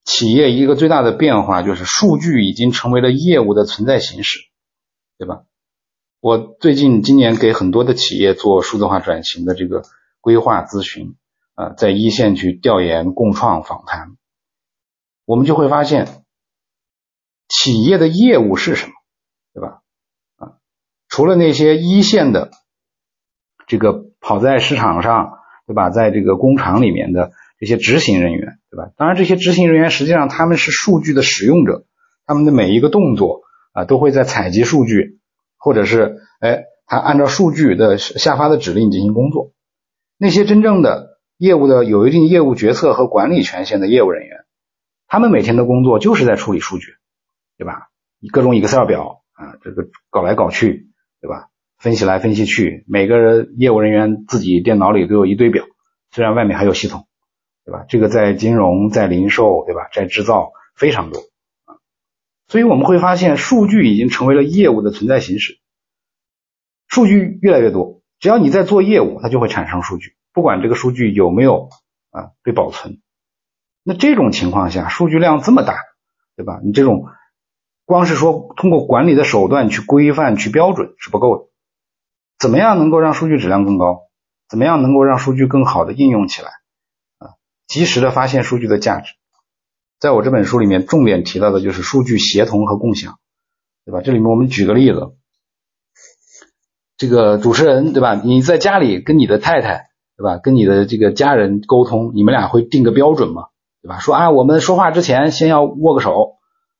[0.04, 4.38] 企业一个最大的变化就是数据已经成为了业务的存在形式，
[5.18, 5.42] 对吧？
[6.20, 9.82] 我最近今年给很多的企业做数字化转型的这个
[10.20, 11.14] 规划咨询。
[11.54, 14.12] 啊，在一线去调研、共创、访谈，
[15.28, 16.08] 我们就会发现，
[17.48, 18.92] 企业的业务是什么，
[19.52, 19.82] 对吧？
[20.38, 20.56] 啊，
[21.06, 22.50] 除了那些一线的
[23.66, 25.34] 这个跑在市场上，
[25.66, 25.90] 对吧？
[25.90, 28.90] 在这个工厂里面的这些执行人员，对吧？
[28.96, 31.84] 当然，这些执行人员实际上他们是数据的使用者，
[32.24, 33.42] 他们的每一个动作
[33.74, 35.20] 啊，都会在采集数据，
[35.58, 39.52] 或者是哎，他按照数据的下发的指令进行工作。
[40.16, 44.38] 那些真正的业务的有一定业务决策和管理权限的业务人员，
[45.09, 46.94] 他们每天的工作就是在处理数据，
[47.57, 47.88] 对吧？
[48.31, 50.88] 各种 Excel 表啊，这个搞来搞去，
[51.21, 51.49] 对吧？
[51.79, 55.64] 分析来分析去，每个人业务人员自己电脑里都有一堆表，
[56.11, 57.07] 虽然外面还有系统，
[57.64, 57.85] 对吧？
[57.88, 59.88] 这个在金融、在零售，对吧？
[59.92, 61.21] 在制造非常多
[61.64, 61.79] 啊，
[62.49, 65.59] 所以我们会发现，数据已经成为了业务的存在形式，
[66.87, 70.16] 数据越来越多，只要你在做业务，它就会产生数据。
[70.33, 71.71] 不管这个数据有没有
[72.11, 73.01] 啊被保存，
[73.88, 75.79] 那这种情况下，数据量这么大，
[76.37, 76.61] 对吧？
[76.62, 77.07] 你这种
[77.87, 81.44] 光是说通过管理的手段去规范、去标准是不够的。
[82.38, 84.03] 怎么样能够让数据质量更高？
[84.46, 86.51] 怎么样能够让数据更好的应用起来？
[87.16, 89.14] 啊，及时的发现数据的价值。
[89.98, 93.18] 在我这本书里面，重点提到的就是数据协同和共享，
[93.87, 94.03] 对吧？
[94.05, 95.14] 这里面我们举个例子，
[96.98, 98.20] 这个主持人，对吧？
[98.22, 99.88] 你在家里跟你的太太。
[100.18, 100.37] 对吧？
[100.42, 103.44] 跟你的这个家人沟通，你们俩会定个标准吗？
[103.82, 103.98] 对吧？
[103.98, 106.36] 说啊，我们说话之前先要握个手，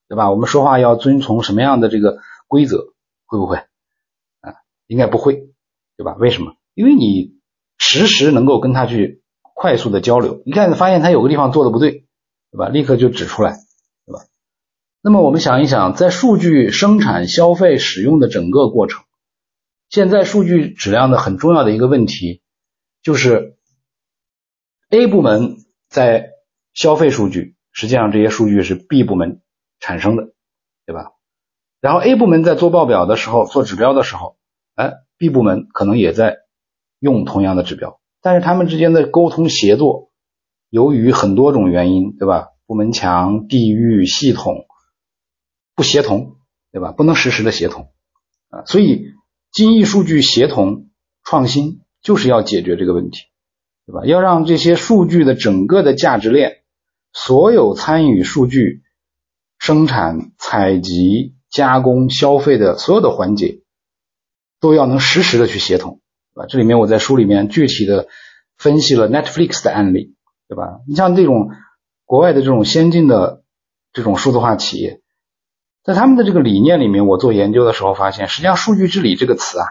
[0.07, 0.29] 对吧？
[0.29, 2.93] 我们说话要遵从什么样的这个规则？
[3.25, 3.57] 会不会？
[3.57, 4.55] 啊，
[4.87, 5.49] 应该不会，
[5.97, 6.15] 对吧？
[6.19, 6.53] 为什么？
[6.73, 7.39] 因为你
[7.77, 9.21] 实时能够跟他去
[9.53, 12.05] 快速的交流，一看发现他有个地方做的不对，
[12.51, 12.69] 对吧？
[12.69, 13.57] 立刻就指出来，
[14.05, 14.25] 对吧？
[15.01, 19.03] 那么我们想一想，在数据生产、消费、使用的整个过程，
[19.89, 22.41] 现在数据质量的很重要的一个问题。
[23.01, 23.57] 就是
[24.89, 25.55] A 部门
[25.87, 26.31] 在
[26.79, 29.41] 消费数据，实际上这些数据是 B 部门
[29.81, 30.29] 产生的，
[30.85, 31.11] 对吧？
[31.81, 34.37] 然后 A 部门在做报表的时候、做指标的时候，
[34.75, 36.37] 哎，B 部门可能也在
[36.99, 40.11] 用同样的指标，但是他们之间的沟通协作，
[40.69, 42.47] 由于很多种原因，对吧？
[42.65, 44.65] 部门墙、地域、系统
[45.75, 46.37] 不协同，
[46.71, 46.93] 对吧？
[46.93, 47.91] 不能实时的协同
[48.47, 49.03] 啊，所以
[49.51, 50.87] 精益数据协同
[51.25, 51.81] 创新。
[52.01, 53.23] 就是要解决这个问题，
[53.85, 54.05] 对吧？
[54.05, 56.58] 要让这些数据的整个的价值链，
[57.13, 58.81] 所有参与数据
[59.57, 63.61] 生产、采集、加工、消费的所有的环节，
[64.59, 66.01] 都要能实时的去协同，
[66.33, 66.45] 对吧？
[66.47, 68.07] 这里面我在书里面具体的
[68.57, 70.15] 分析了 Netflix 的案例，
[70.47, 70.79] 对吧？
[70.87, 71.49] 你像这种
[72.05, 73.43] 国外的这种先进的
[73.91, 75.01] 这种数字化企业，
[75.83, 79.65] 在他们的这个理念里面，我做研究的时候发现，实际上数据治理这个词啊，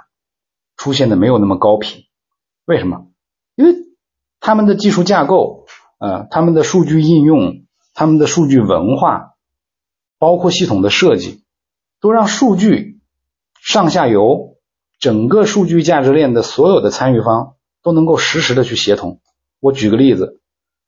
[0.76, 2.04] 出现的没有那么高频。
[2.64, 3.06] 为什么？
[3.54, 3.74] 因为
[4.40, 5.57] 他们的技术架构，
[5.98, 9.34] 呃，他们的数据应用，他们的数据文化，
[10.18, 11.42] 包括系统的设计，
[12.00, 13.00] 都让数据
[13.60, 14.56] 上下游
[14.98, 19.20] 整个数据价值链的所有的参与方都能够实时的去协同。
[19.60, 20.40] 我举个例子，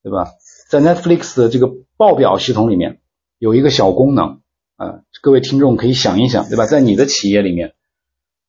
[0.03, 0.29] 对吧？
[0.69, 3.01] 在 Netflix 的这个报表系统里面
[3.39, 4.41] 有一个小功能，
[4.77, 6.67] 呃，各位听众可以想一想，对吧？
[6.67, 7.75] 在你的企业里面，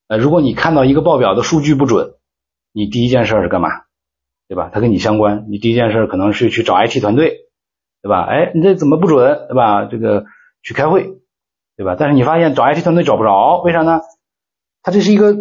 [0.07, 2.13] 呃，如果你看到一个报表的数据不准，
[2.71, 3.69] 你第一件事是干嘛，
[4.51, 4.69] 对吧？
[4.73, 7.37] 它跟你相关，你第一件事可能是去找 IT 团队，
[8.01, 8.25] 对吧？
[8.25, 9.85] 哎，你这怎么不准，对吧？
[9.85, 10.25] 这个
[10.61, 11.07] 去开会，
[11.77, 11.95] 对吧？
[11.97, 14.01] 但是你发现找 IT 团队找不着，为啥呢？
[14.83, 15.37] 它这是一个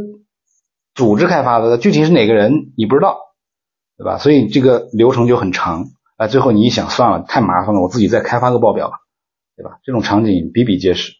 [0.95, 3.19] 组织开发的，具体是哪个人你不知道，
[3.97, 4.19] 对吧？
[4.19, 8.99] 所以这个流程就很长，啊，最后你一想，算了，太麻烦了，我自己再开发个报表吧，
[9.57, 9.81] 对吧？
[9.83, 11.15] 这种场景比比皆是。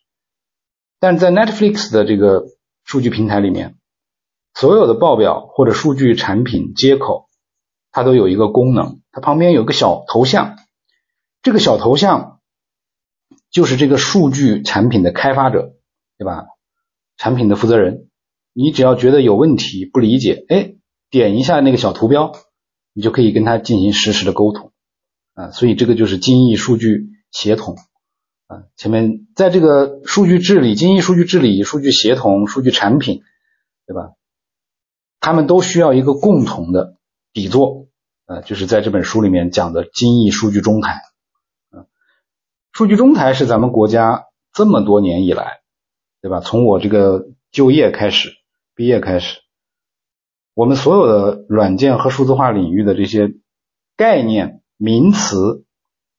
[1.01, 2.45] 但是在 Netflix 的这个
[2.85, 3.75] 数据平台里面。
[4.53, 7.29] 所有的报表或者数据产品接口
[7.93, 10.57] 它都有一个功能，它旁边有个小头像，
[11.43, 12.41] 这个小头像
[13.51, 15.75] 就是这个数据产品的开发者，
[16.19, 16.47] 对吧？
[17.17, 18.09] 产品的负责人，
[18.53, 20.75] 你只要觉得有问题、不理解，哎，
[21.11, 22.33] 点一下那个小图标，
[22.93, 24.73] 你就可以跟他进行实时的沟通
[25.35, 25.51] 啊。
[25.51, 27.77] 所以这个就是精益数据协同
[28.47, 28.65] 啊。
[28.77, 33.23] 前面在这个数据治理、精益数据治理、数据协同、数据产品，
[33.87, 34.13] 对吧？
[35.19, 36.97] 他们都需要一个共同的
[37.33, 37.89] 底座，
[38.27, 41.01] 呃，就是在这本书里面讲的精益数据中台。
[41.71, 41.87] 啊，
[42.73, 45.59] 数据中台是咱们国家这么多年以来。
[46.23, 46.41] 对吧？
[46.41, 48.29] 从我这个就业开始，
[48.75, 49.41] 毕业开始，
[50.53, 53.33] 我们所有的软件和数字化领域的这些
[53.97, 55.65] 概念名词，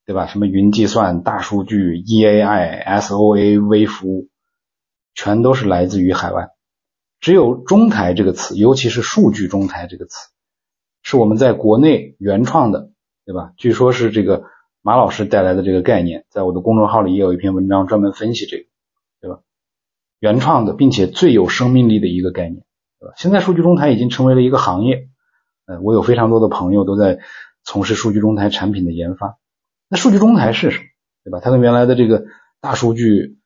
[0.08, 0.26] 对吧？
[0.26, 4.30] 什么云计算、大数据、EAI、SOA、微服务，
[5.14, 6.50] 全都是来自于海外。
[7.20, 10.31] 只有中台这个词，尤其是数据中台这个词，
[11.04, 12.92] 是我们在国内原创的，
[13.26, 13.54] 对吧？
[13.58, 14.46] 据说是这个
[14.82, 18.66] 马老师带来的这个概念，在我的公众号里也有一篇文章专门分析这个。
[19.22, 19.42] 对吧
[20.18, 22.64] 原创的，并且最有生命力的一个概念，
[23.00, 23.14] 对吧？
[23.18, 25.10] 现在数据中台已经成为了一个行业，
[25.68, 27.20] 呃，我有非常多的朋友都在
[27.64, 29.38] 从事数据中台产品的研发。
[29.88, 30.84] 那数据中台是什么？
[31.24, 31.40] 对吧？
[31.40, 32.26] 它跟原来的这个
[32.62, 33.38] 大数据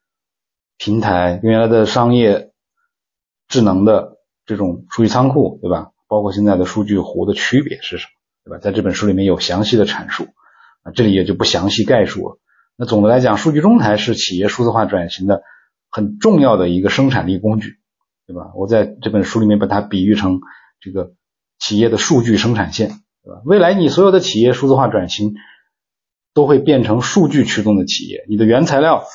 [0.78, 2.54] 平台、跟原来的商业
[3.50, 5.92] 智能的这种数据仓库，对吧？
[6.08, 8.12] 包括现在的数据湖的区别是什么？
[8.46, 8.58] 对吧？
[8.60, 10.28] 在这本书里面有详细的阐述，
[10.84, 12.40] 啊，这里也就不详细概述了。
[12.76, 15.42] 那总的来讲，数据中台是企业数字化转型的。
[15.92, 17.78] 很重要的一个生产力工具，
[18.28, 18.52] 对吧？
[18.54, 20.42] 我在这本书里面把它比喻成
[20.82, 21.14] 这个
[21.58, 22.90] 企业的数据生产线，
[23.24, 23.42] 对吧？
[23.46, 25.36] 未来你所有的企业数字化转型
[26.34, 29.06] 都会变成数据驱动的企业，你的原材料，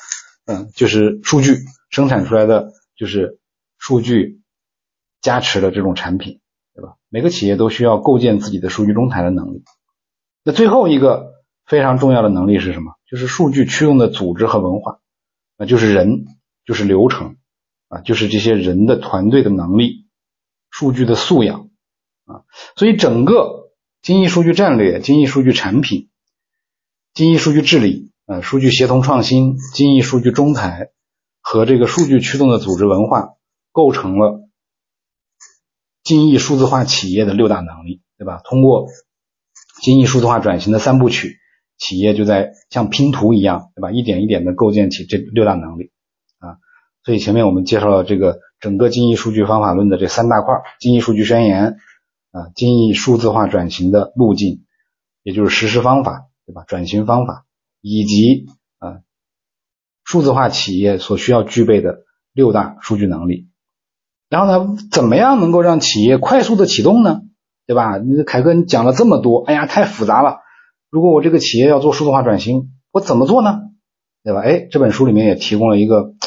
[0.46, 1.58] 嗯，就是数据
[1.90, 3.38] 生产出来的，就是
[3.76, 4.40] 数据
[5.20, 6.40] 加持的这种产品，
[7.10, 9.64] 每个企业都需要构建自己的数据中台的能力。
[10.42, 11.34] 那最后一个
[11.66, 12.94] 非常重要的能力是什么？
[13.06, 15.00] 就是数据驱动的组织和文化，
[15.58, 16.24] 那就是人。
[16.66, 17.36] 就是流程
[17.88, 20.06] 啊，就是这些人的团队的能力、
[20.70, 21.70] 数据的素养
[22.26, 22.44] 啊，
[22.76, 26.10] 所以整个精益数据战略、精益数据产品、
[27.12, 30.90] 精益数据治理啊、数据协同创新、精益数据中台
[31.40, 33.30] 和这个数据驱动的组织文化，
[33.72, 34.48] 构成了
[36.10, 38.40] 精益数字化企业的六大能力，对吧？
[38.42, 38.88] 通过
[39.80, 41.36] 精益数字化转型的三部曲，
[41.78, 43.92] 企业就在像拼图一样，对吧？
[43.92, 45.92] 一点一点的构建起这六大能力
[46.40, 46.58] 啊。
[47.04, 51.76] 所以前面我们介绍了这个整个精益数据方法论的这三大块：精益数据宣言
[52.32, 54.64] 啊，精益数字化转型的路径，
[55.22, 56.64] 也就是实施方法，对吧？
[56.66, 57.46] 转型方法
[57.80, 58.46] 以及
[58.80, 58.98] 啊
[60.02, 62.00] 数字化企业所需要具备的
[62.32, 63.46] 六大数据能力。
[64.30, 67.20] 然后呢，怎么样能够让企业快速的启动呢？
[67.66, 67.98] 对吧？
[67.98, 70.38] 你凯哥，你讲了这么多，哎呀，太复杂了。
[70.88, 73.60] 如果我这个企业要做数字化转型，我怎么做呢？
[74.24, 74.40] 对吧？
[74.40, 76.14] 哎，这本书里面也提供了一个。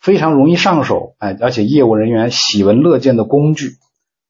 [0.00, 3.72] 非常容易上手，哎，而且业务人员喜闻乐见的工具，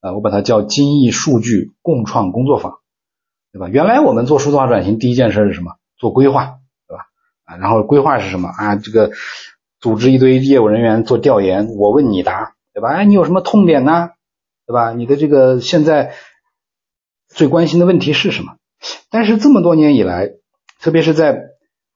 [0.00, 2.72] 啊，我把它叫精益数据共创工作坊，
[3.52, 3.68] 对吧？
[3.68, 5.76] 原来我们做数字化转型，第一件事是什么？
[5.96, 6.56] 做规划，
[6.88, 7.04] 对吧？
[7.44, 8.48] 啊，然后规划是什么？
[8.48, 9.12] 啊，这个
[9.78, 12.88] 组织一堆业务人员做调研，我问你答，对吧？
[12.94, 14.10] 哎，你有什么痛点呢？
[14.66, 14.92] 对吧？
[14.92, 16.14] 你的这个现在
[17.28, 18.56] 最关心的问题是什么？
[19.10, 20.30] 但是这么多年以来，
[20.80, 21.50] 特别是在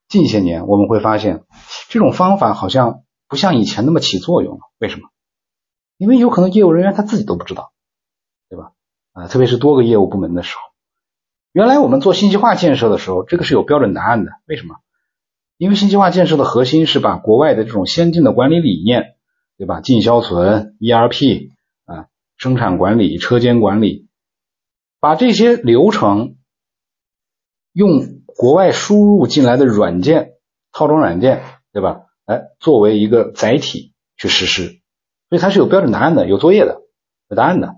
[0.09, 1.45] 近些年，我们会发现
[1.89, 3.01] 这种方法好像。
[3.27, 5.09] 不像以前那么起作用了，为什么？
[5.97, 7.73] 因为有可能业务人员他自己都不知道，
[8.49, 8.73] 对吧？
[9.13, 10.61] 啊，特别是多个业务部门的时候，
[11.51, 14.33] 原来我们做信息化建设的时候，这个是有标准答案的。
[14.47, 14.77] 为什么？
[15.57, 19.14] 因为信息化建设的核心是把国外的这种先进的管理理念，
[19.57, 19.81] 对吧？
[19.81, 21.51] 进销存、ERP
[21.85, 24.09] 啊、生产管理、车间管理，
[25.01, 26.37] 把这些流程
[27.73, 30.33] 用国外输入进来的软件
[30.73, 32.03] 套装软件，对吧？
[32.25, 34.81] 哎，作为一个载体去实施，
[35.29, 36.83] 所以它是有标准答案的，有作业的，
[37.29, 37.77] 有答案的。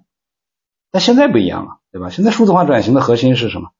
[0.90, 2.11] 但现在不一样了，对吧？
[2.11, 3.70] 现在数字化转型的核心是什么？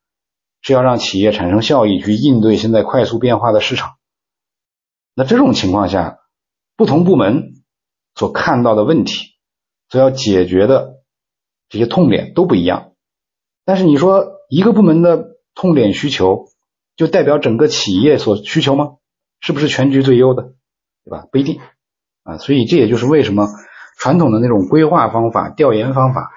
[0.61, 3.95] 是要让企业产生效益，去应对现在快速变化的市场。
[5.15, 6.19] 那这种情况下，
[6.77, 7.56] 不同部门
[8.17, 9.37] 所看到的问题，
[9.89, 10.95] 所要解决的
[11.69, 12.95] 这些痛点都不一样。
[13.65, 16.47] 但是你说一个部门的痛点需求，
[16.97, 18.95] 就代表整个企业所需求吗？
[19.39, 20.55] 是不是全局最优的？
[21.05, 21.27] 对吧？
[21.31, 21.61] 不一定
[22.25, 23.47] 啊，所以这也就是为什么
[23.99, 26.33] 传统的那种规划方法、调研方法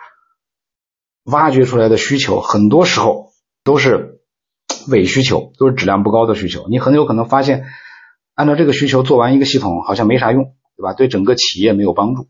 [1.24, 3.32] 挖掘出来的需求，很多时候
[3.64, 4.20] 都是
[4.90, 6.68] 伪需求，都是质量不高的需求。
[6.68, 7.64] 你很有可能发现，
[8.36, 10.94] 按照这个需求做完一个系统，好像没啥用，对吧？
[10.94, 12.30] 对整个企业没有帮助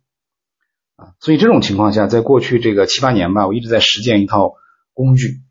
[0.96, 1.14] 啊。
[1.20, 4.54] 所以这种情况下，在过去这个七八年吧，我一直在实践一套
[4.96, 5.42] 工具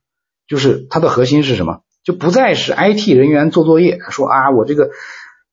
[0.49, 1.83] 就是它的核心是什么？
[2.03, 4.91] 就不再是 IT 人员做作业，说啊，我这个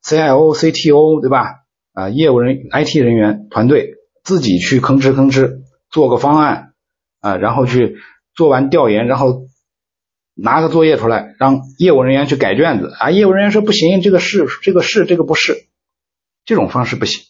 [0.03, 1.51] CIO、CTO 对吧？
[1.93, 3.93] 啊，业务人 IT 人员团队
[4.23, 5.59] 自己去吭哧吭哧
[5.91, 6.73] 做个方案
[7.19, 7.97] 啊，然后去
[8.33, 9.43] 做完调研，然后
[10.33, 13.11] 拿个作业出来，让业务人员去改卷子啊。
[13.11, 15.67] 业务人员说不行，这个是，这个是，这个不是，
[16.45, 17.23] 这种方式不行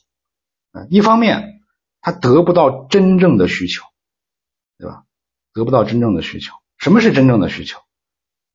[0.89, 1.61] 一方面
[2.01, 3.83] 他得不到真正的需求，
[4.77, 5.03] 对吧？
[5.53, 6.53] 得不到真正的需求。
[6.77, 7.79] 什么是真正的需求？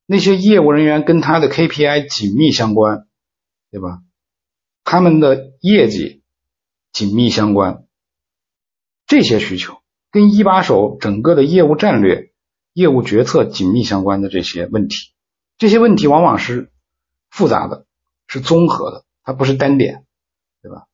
[0.06, 3.06] 那些业务人员跟他的 KPI 紧密相关，
[3.70, 4.02] 对吧？
[4.84, 6.22] 他们的业绩
[6.92, 7.84] 紧密相关，
[9.06, 12.32] 这些需求跟一把手整个的业务战略、
[12.72, 14.96] 业务决策紧密相关的这些问题，
[15.58, 16.72] 这些问题往往是
[17.30, 17.86] 复杂的，
[18.26, 20.06] 是综合的，它不是单点，
[20.62, 20.86] 对吧？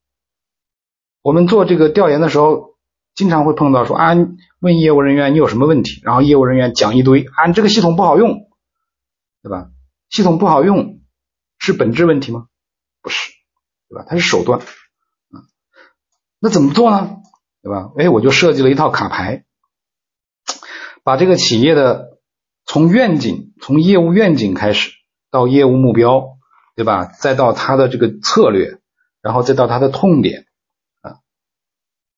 [1.27, 2.77] 我们做这个调研的时候，
[3.17, 4.15] 经常会碰到说啊，
[4.61, 8.47] 问业务人员你有什么问题，然后业务人员讲一堆啊，这个系统不好用。
[9.43, 9.71] 对吧？
[10.09, 11.01] 系统不好用
[11.59, 12.47] 是本质问题吗？
[13.03, 13.33] 不是，
[13.89, 14.07] 对吧？
[14.09, 14.61] 它是手段。
[14.61, 15.43] 啊，
[16.39, 17.17] 那怎么做呢？
[17.61, 17.91] 对吧？
[17.99, 19.45] 哎，我就设计了一套卡牌，
[21.03, 22.21] 把这个企业的
[22.67, 24.93] 从愿景、从业务愿景开始，
[25.33, 26.37] 到业务目标，
[26.77, 27.07] 对吧？
[27.07, 28.79] 再到它的这个策略，
[29.21, 30.46] 然后再到它的痛点，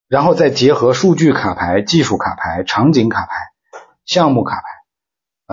[0.09, 3.29] 然后再结合数据卡牌、技术卡牌、场景卡牌、
[4.05, 4.63] 项目卡牌。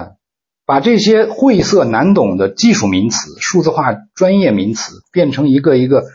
[0.01, 0.15] 嗯
[0.67, 6.05] 把这些晦涩难懂的技术名词、数字化专业名词变成一个一个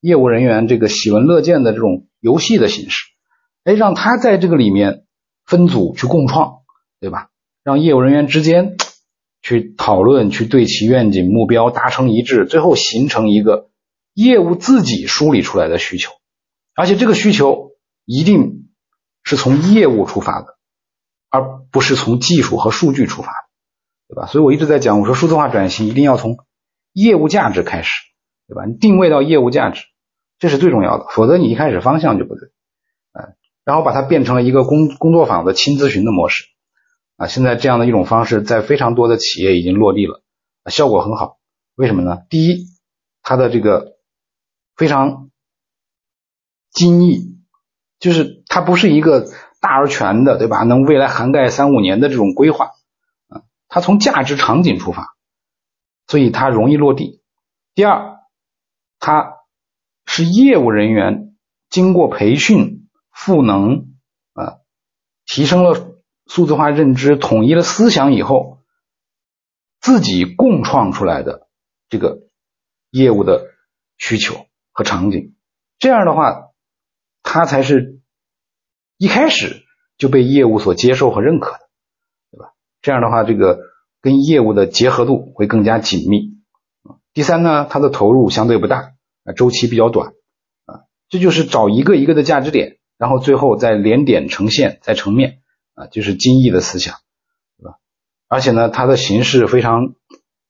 [0.00, 3.04] 业务人员这个喜闻乐见的这种游戏的形式，
[3.62, 5.04] 哎，让他在这个里面
[5.44, 6.60] 分组去共创，
[6.98, 7.28] 对吧？
[7.62, 8.76] 让业务人员之间
[9.42, 13.68] 去讨论、去对其愿景目标达成一致，最后形成一个
[14.14, 16.12] 业务自己梳理出来的需求，
[16.74, 17.69] 而且这个需求
[18.10, 18.70] 一定
[19.22, 20.58] 是从业务出发的，
[21.28, 23.50] 而不是从技术和数据出发的。
[24.08, 24.26] 对吧？
[24.26, 26.36] 所以我一直在讲，我说数字化转型一定要从
[26.92, 27.90] 业务价值开始，
[28.48, 28.64] 对吧？
[28.66, 29.84] 你定位到业务价值，
[30.40, 32.48] 这是最重要的，否则你一开始方向就不对，
[33.12, 33.30] 啊，
[33.64, 36.42] 然后把它变成了一个工工作坊的轻咨询的模式，
[37.14, 40.24] 啊，现在这样的一种方式在非常多的企业已经落地了，
[40.66, 41.38] 效果很好。
[41.76, 42.18] 为什么呢？
[42.28, 42.66] 第一，
[43.22, 43.92] 它的这个
[44.74, 45.30] 非常
[46.72, 47.39] 精益，
[48.00, 49.26] 就是它不是一个
[49.60, 50.64] 大而全的，对吧？
[50.64, 52.72] 能未来涵盖三五年的这种规划。
[53.28, 55.14] 啊它从价值场景出发，
[56.08, 57.22] 所以它容易落地。
[57.72, 58.16] 第二，
[58.98, 59.34] 它
[60.06, 61.36] 是业务人员
[61.68, 63.94] 经过培训、赋能
[64.32, 64.58] 啊，
[65.24, 65.94] 提升了
[66.26, 68.58] 数字化认知、统一了思想以后，
[69.80, 71.46] 自己共创出来的
[71.88, 72.22] 这个
[72.90, 73.46] 业务的
[73.98, 75.36] 需求和场景。
[75.78, 76.49] 这样的话，
[77.32, 78.00] 它才是
[78.98, 79.62] 一开始
[79.96, 81.60] 就被业务所接受和认可的。
[82.32, 82.52] 对吧
[82.82, 83.60] 这样的话，这个
[84.00, 86.40] 跟业务的结合度会更加紧密。
[87.12, 88.92] 第三呢，它的投入相对不大，
[89.24, 90.08] 啊，周期比较短，
[90.66, 95.38] 啊，这就是找一个一个的价值点，然后最后再连点成线，再成面，
[95.74, 96.96] 啊，就是精益的思想，
[97.58, 97.78] 对吧？
[98.28, 99.94] 而且呢，它的形式非常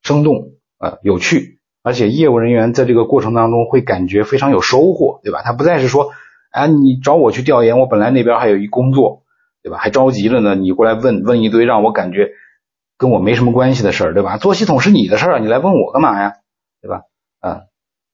[0.02, 5.42] 生动，啊，有趣，而且业务人员在这个过程当中会感觉非常有收获，对吧？
[5.42, 6.12] 他不再是说，
[6.50, 9.22] 啊，你找我去调研，我本来那边还有一工作。
[9.62, 9.76] 对吧？
[9.76, 12.30] 还着急了呢，你过来问问一堆，让我感觉
[12.96, 14.38] 跟我没什么关系的事儿，对吧？
[14.38, 16.32] 做系统是你的事儿，你来问我干嘛呀？
[16.80, 17.02] 对吧？
[17.40, 17.60] 啊，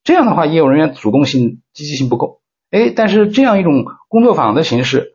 [0.03, 2.41] 这样的话，业务人员主动性、积极性不够。
[2.73, 5.13] 哎，但是这样一种工作坊的形式，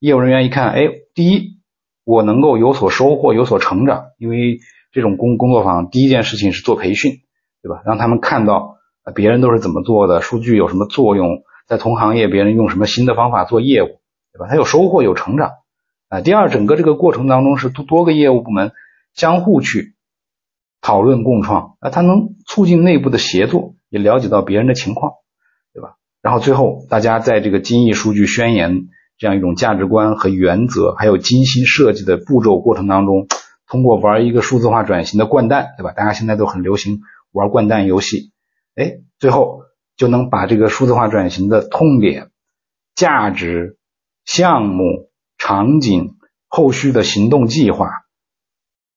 [0.00, 0.82] 业务人员一看，哎，
[1.14, 1.56] 第一，
[2.04, 4.58] 我能够有所收获、有所成长，因为
[4.92, 7.20] 这种工工作坊第一件事情是做培训，
[7.62, 7.80] 对吧？
[7.86, 8.76] 让他们看到
[9.14, 14.00] 别人都是怎么做的，数据有什么作用，在同行业别人用什么新的方法做业务。
[14.34, 14.48] 对吧？
[14.48, 15.52] 他有收获，有成长
[16.08, 16.20] 啊。
[16.20, 18.72] 第二，整个这个过程当中是多多个业务部门
[19.14, 19.94] 相互去
[20.80, 25.12] 讨论共创啊，它能促进内部的协作，也了解到别人的情况，
[25.72, 25.94] 对吧？
[26.20, 28.88] 然后最后大家在这个精益数据宣言
[29.18, 33.28] 这样一种价值观和原则，还有精心设计的步骤过程当中，
[33.68, 35.92] 通过玩一个数字化转型的掼蛋，对吧？
[35.92, 38.32] 大家现在都很流行玩掼蛋游戏，
[38.74, 39.60] 哎，最后
[39.96, 42.30] 就能把这个数字化转型的痛点、
[42.94, 43.78] 价值。
[44.26, 46.16] 项目、场景、
[46.48, 47.90] 后续的行动计划、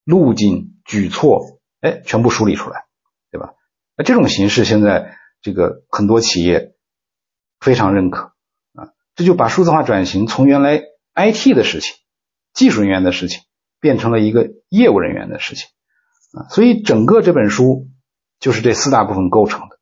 [0.05, 2.85] 路径、举措，哎，全部梳理出来，
[3.29, 3.49] 对吧？
[3.97, 6.75] 那这种形式现在这个很多企业
[7.59, 8.31] 非常认可
[8.71, 10.81] 啊，这就把数字化转型从原来
[11.13, 11.97] IT 的事情、
[12.53, 13.41] 技术人员的事情，
[13.81, 15.67] 变成了一个业务人员的事情
[16.31, 16.47] 啊。
[16.51, 17.89] 所以整个这本书
[18.39, 19.76] 就是这四大部分构成的，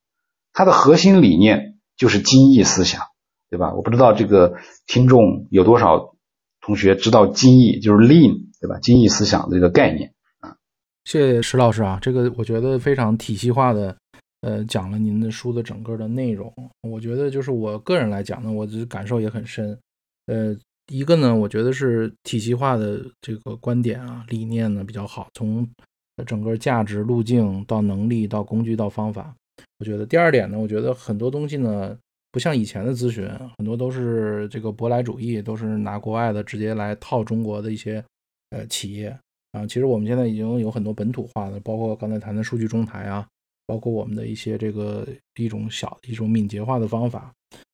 [0.55, 3.03] 它的核心理念就是精益思想。
[3.47, 3.73] 对吧？
[3.73, 6.15] 我不知道这个听众有多少
[6.59, 8.79] 同学知道精益，就是 lean，对吧？
[8.79, 10.57] 精益思想这个概念啊。
[11.05, 13.95] 谢谢石老师啊，这个我觉得非常体系化的，
[14.41, 16.51] 呃，讲了您的书的整个的内容。
[16.81, 19.77] 我觉得就是我个人来讲呢，我的感受也很深。
[20.25, 20.53] 呃，
[20.91, 25.65] 一个呢，我觉得是体系化的这个观点啊、理念呢比较好，从
[26.25, 29.33] 整个价值路径到能力到工具到方法。
[29.79, 31.97] 我觉得第二点呢，我觉得很多东西呢，
[32.31, 38.03] 不像以前的咨询，很多都是这个舶来主义，都是拿国外的直接来套中国的一些
[38.51, 39.17] 呃企业。
[39.51, 43.25] 啊，其实我们现在已经有很多本土化的，包括刚才谈的数据中台啊，
[43.65, 47.33] 包括我们的一些这个一种小一种敏捷化的方法。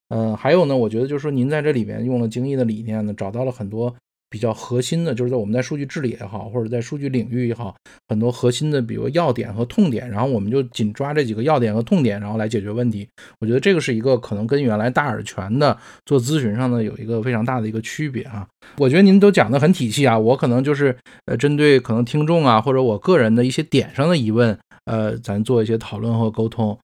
[0.09, 3.95] 嗯，还有呢，我觉得就是说您在这里面用了精益的理念呢，找到了很多。
[4.31, 7.75] 比较核心的，就是在我们在数据治理也好，或者在数据领域也好，
[8.07, 13.05] 很多核心的，比如要点和痛点，然后我们就紧抓这几个要点和痛点，然后来解决问题。
[13.39, 18.47] 我觉得这个是一个可能跟原来大而全的做咨询上呢有一个非常大的一个区别啊。
[18.77, 24.57] 我觉得您都讲的很体系啊，我可能就是呃针对可能听众啊或者我个人的一些点上的疑问。
[24.85, 26.77] 呃，咱做一些讨论和沟通。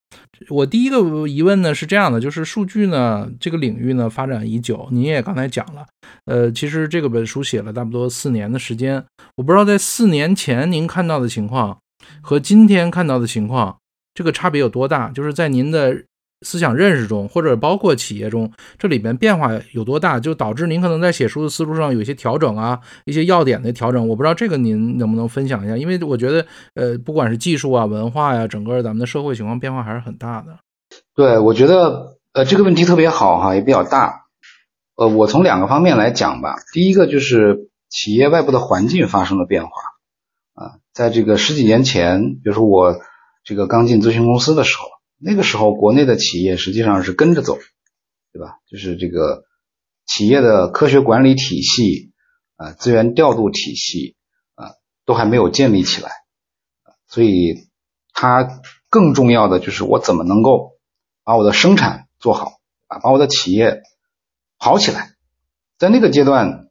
[0.50, 5.86] 我第一个疑问呢是这样的，就是数据呢这个领域呢发展已久，您也刚才讲了，
[6.26, 9.04] 呃，其实这个本书写了差不多四年的时间，
[9.36, 11.80] 我不知道在四年前您看到的情况
[12.22, 13.78] 和今天看到的情况，
[14.14, 15.10] 这个差别有多大？
[15.10, 16.04] 就是在您的。
[16.42, 24.08] 思想认识中，或者包括企业中，这里边变化有多大，就导致您可能在写书的思路上有一些调整啊，一些要点的调整。
[24.08, 30.60] 我不知道这个您能不能分享一下，因为我觉得，呃，不管是技术啊、文化呀，整个咱们的社会情况变化还是很大的。
[31.16, 34.26] 对，我觉得，呃，这个问题特别好哈，也比较大。
[34.96, 36.58] 呃，我从两个方面来讲吧。
[36.72, 39.72] 第一个就是企业外部的环境发生了变化
[40.54, 42.96] 啊，在这个十几年前，比如说我
[43.44, 44.97] 这个刚进咨询公司的时候。
[45.20, 47.58] 那个时候，国内的企业实际上是跟着走，
[48.32, 48.60] 对吧？
[48.70, 49.46] 就是这个
[50.06, 52.12] 企业的科学管理体系
[52.56, 54.16] 啊，资源调度体系
[54.54, 54.74] 啊，
[55.06, 56.12] 都还没有建立起来，
[57.08, 57.68] 所以
[58.14, 58.62] 它
[58.92, 60.74] 更重要的就是我怎么能够
[61.24, 63.82] 把我的生产做好啊，把我的企业
[64.60, 65.16] 跑起来。
[65.80, 66.70] 在那个阶段，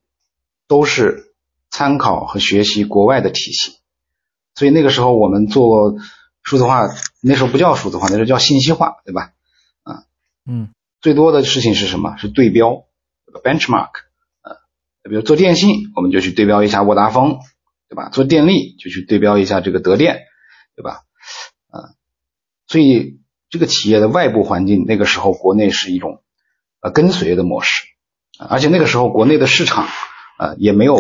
[0.69, 1.35] 都是
[1.69, 3.73] 参考和学习国外的体系，
[4.55, 5.97] 所以那个时候我们做。
[6.47, 6.89] 数字化
[7.21, 9.33] 那时候不叫数字化，那时候叫信息化，对吧？
[9.83, 10.05] 啊，
[10.47, 10.71] 嗯，
[11.01, 12.17] 最多的事情是什么？
[12.19, 12.85] 是对标
[13.43, 13.91] ，benchmark，
[14.43, 14.55] 啊，
[15.03, 17.41] 比如做电信，我们就去对标一下沃达丰，
[17.89, 18.11] 对吧？
[18.11, 20.21] 做电力就去对标一下这个德电，
[20.77, 21.01] 对吧？
[21.69, 21.91] 啊，
[22.69, 23.19] 所以
[23.51, 26.23] 这个企业的外部环境，那个时候国内是一种
[26.81, 27.71] 呃跟随的模式，
[28.39, 29.89] 而且那个时候国内的市场
[30.39, 30.99] 呃也没有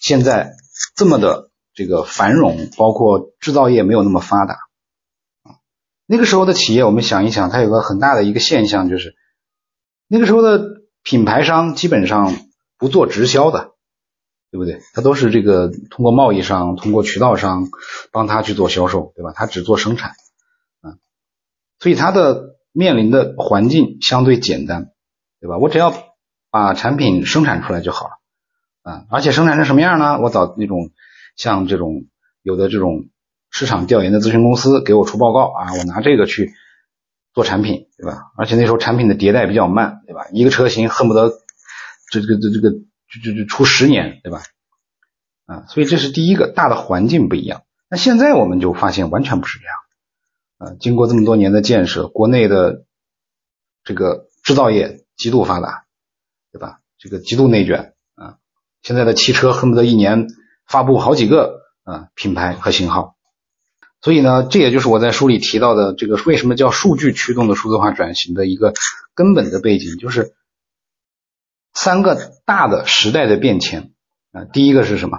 [0.00, 0.50] 现在
[0.96, 4.56] 这么的这个繁荣，包括制造业没有那么发达。
[6.12, 9.14] 那个时候的企业，我们想一想，它有个很大的一个现象，就是
[10.08, 12.34] 那个时候的品牌商基本上
[12.78, 13.74] 不做直销的，
[14.50, 14.80] 对不对？
[14.92, 17.68] 他都是这个通过贸易商、通过渠道商
[18.10, 19.30] 帮他去做销售，对吧？
[19.32, 20.10] 他只做生产，
[20.80, 20.98] 啊，
[21.78, 24.90] 所以他的面临的环境相对简单，
[25.40, 25.58] 对吧？
[25.58, 25.94] 我只要
[26.50, 28.12] 把产品生产出来就好了，
[28.82, 30.18] 啊，而且生产成什么样呢？
[30.20, 30.90] 我找那种
[31.36, 32.06] 像这种
[32.42, 33.04] 有的这种。
[33.60, 36.54] 市场调研的咨询公司给我出报告啊，我拿这个去
[37.34, 38.32] 做产品，对吧？
[38.38, 40.28] 而且那时候产品的迭代比较慢，对吧？
[40.32, 41.28] 一个车型恨不得
[42.10, 44.40] 这这个这这个就就就出十年，对吧？
[45.44, 47.64] 啊，所以这是第一个大的环境不一样。
[47.90, 50.72] 那现在我们就发现完全不是这样。
[50.72, 52.86] 啊，经过这么多年的建设，国内的
[53.84, 55.84] 这个制造业极度发达，
[56.50, 56.78] 对吧？
[56.96, 58.38] 这个极度内卷啊，
[58.80, 60.28] 现在的汽车恨不得一年
[60.66, 63.16] 发布好几个啊品牌和型号。
[64.02, 68.72] 所以呢，这也就是我在书里提到的这个为什么叫数据驱动的数字化转型的一个
[69.14, 70.34] 根本的背景，就是
[71.74, 73.92] 三个大的时代的变迁
[74.32, 74.44] 啊。
[74.52, 75.18] 第一个是什么？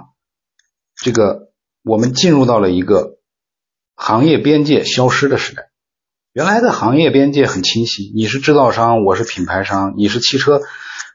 [0.96, 1.52] 这个
[1.84, 3.18] 我们进入到了一个
[3.94, 5.70] 行业边界消失的时代。
[6.32, 10.60] 原来的行业边界很清晰，你是制造商，我是品牌商；你是汽车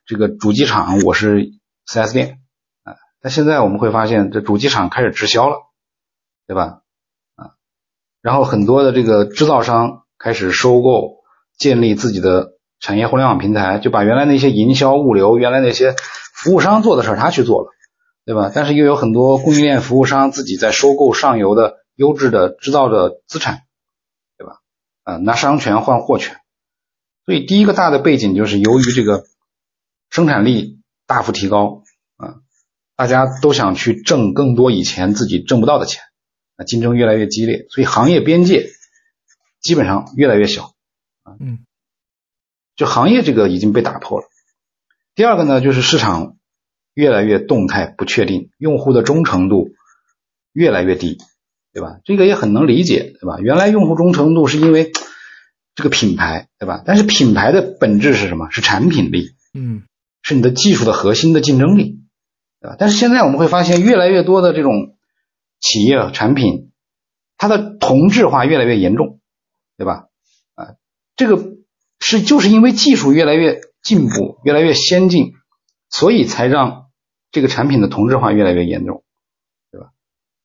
[0.05, 1.51] 这个主机厂，我是
[1.85, 2.39] 4S 店
[2.83, 2.95] 啊。
[3.19, 5.57] 但现在我们会发现，这主机厂开始直销了，
[6.47, 6.83] 对吧？
[8.21, 11.17] 然后很多的这个制造商开始收购、
[11.57, 15.95] 建立自己的产业互联网平台，就把原来那些营销、物流、原来那些
[16.35, 17.69] 服务商做的事儿，他去做了，
[18.25, 18.51] 对吧？
[18.53, 23.61] 但是又有很多供应链服务商自己在收购上游的优质的制造的资产，
[24.37, 24.59] 对吧？
[25.03, 26.37] 啊，拿商权换货权。
[27.25, 29.23] 所以第一个大的背景就是由于这个
[30.09, 31.83] 生产力大幅提高
[32.17, 32.35] 啊，
[32.95, 36.01] 大家都想去挣更多以前自己挣不到的钱。
[36.57, 38.69] 啊，竞争越来越激烈，所以行业边界
[39.61, 40.73] 基本上越来越小
[41.23, 41.59] 啊，嗯，
[42.75, 44.27] 就行业这个已经被打破了。
[45.15, 46.37] 第二个呢，就是市场
[46.93, 49.69] 越来越动态不确定，用户的忠诚度
[50.51, 51.17] 越来越低，
[51.73, 51.99] 对吧？
[52.03, 53.37] 这个也很能理解，对吧？
[53.39, 54.91] 原来用户忠诚度是因为
[55.75, 56.81] 这个品牌，对吧？
[56.85, 58.49] 但是品牌的本质是什么？
[58.49, 59.83] 是产品力，嗯，
[60.23, 61.99] 是你的技术的核心的竞争力，
[62.61, 62.75] 对吧？
[62.79, 64.96] 但是现在我们会发现，越来越多的这种
[65.59, 66.71] 企业产品，
[67.37, 69.19] 它的同质化越来越严重，
[69.77, 70.07] 对吧？
[70.55, 70.75] 啊，
[71.15, 71.57] 这个
[71.99, 75.33] 是就是因为技术越来越进步、越来越先进，
[75.89, 76.89] 所以才让
[77.31, 79.03] 这个产品的同质化越来越严重，
[79.71, 79.91] 对吧？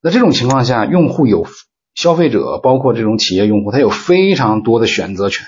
[0.00, 1.46] 那这种情况下，用户有
[1.94, 5.46] 消费者，包括这种企业用户，他有非常多的选择权，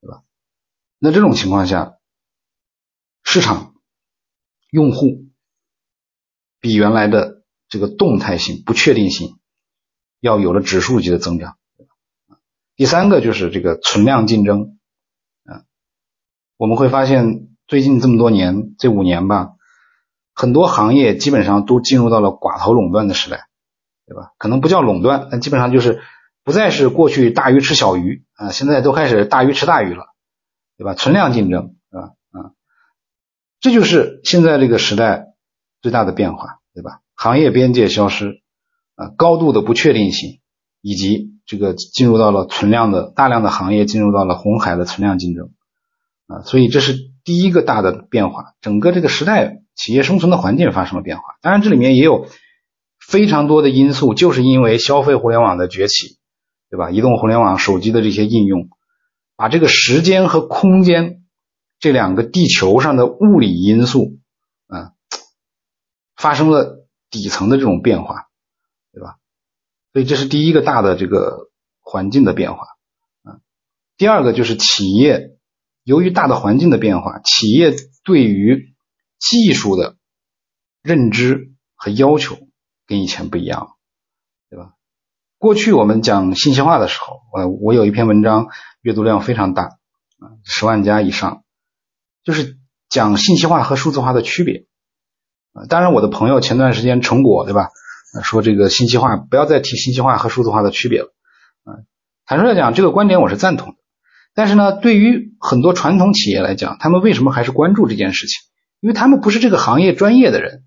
[0.00, 0.22] 对吧？
[0.98, 1.94] 那这种情况下，
[3.22, 3.74] 市场
[4.70, 5.26] 用户
[6.60, 7.23] 比原来的
[7.74, 9.36] 这个动态性、不确定性
[10.20, 11.56] 要有了指数级的增长。
[12.76, 14.78] 第三个就是这个存量竞争，
[15.44, 15.66] 啊，
[16.56, 19.54] 我们会发现最近这么多年，这五年吧，
[20.34, 23.48] 很多行业基本上都进入到了寡头垄断的时代，
[24.06, 24.30] 对吧？
[24.38, 26.00] 可能不叫垄断，但基本上就是
[26.44, 30.04] 不再是过去大鱼吃小鱼啊，现在都开始大鱼吃大鱼了，
[30.76, 30.94] 对吧？
[30.94, 32.06] 存量竞争，对吧？
[32.30, 32.54] 啊，
[33.58, 35.34] 这就是现在这个时代
[35.82, 37.00] 最大的变化，对吧？
[37.24, 38.42] 行业边界消失，
[38.96, 40.40] 啊，高度的不确定性，
[40.82, 45.48] 以及这个进入到了存量的大量的行业进入到了红海的存量竞争，
[46.26, 46.92] 啊，所以这是
[47.24, 51.22] 第一个大的变化，整个这个时代企业生存的环境发生了变化。
[51.40, 52.26] 当然，这里面也有
[53.00, 56.18] 非常多的因素，就是因为消费互联网的崛起，
[56.68, 56.90] 对吧？
[56.90, 58.68] 移动互联网、手机的这些应用，
[59.34, 61.22] 把这个时间和空间
[61.80, 64.18] 这两个地球上的物理因素，
[64.66, 64.92] 啊，
[66.16, 66.83] 发生了
[67.20, 68.26] 底层的这种变化，
[68.92, 69.16] 对吧？
[69.92, 71.50] 所以这是第一个大的这个
[71.80, 72.66] 环境的变化，
[73.22, 73.38] 啊，
[73.96, 75.36] 第二个就是企业
[75.84, 78.74] 由于大的环境的变化，企业对于
[79.18, 79.96] 技术的
[80.82, 82.36] 认知和要求
[82.86, 83.68] 跟以前不一样了，
[84.50, 84.74] 对吧？
[85.38, 88.48] 过去我们讲信息化的时候，我我有一篇文章
[88.80, 91.44] 阅读量非常大，啊，十万加以上，
[92.22, 92.58] 就是
[92.88, 94.66] 讲信息化和数字化的区别，
[95.54, 97.70] 啊，当然我的朋友前段时间成果，对吧？
[98.22, 101.08] 说这个信息化不要再提信息化和数字化的区别了，
[101.64, 101.82] 啊，
[102.26, 103.76] 坦率来讲，这个观点我是赞同的。
[104.34, 108.42] 但是呢，对于很多传统企业来讲，他们为什么还是关注这件事情？
[108.80, 110.64] 因为他们不是这个行业专业的人，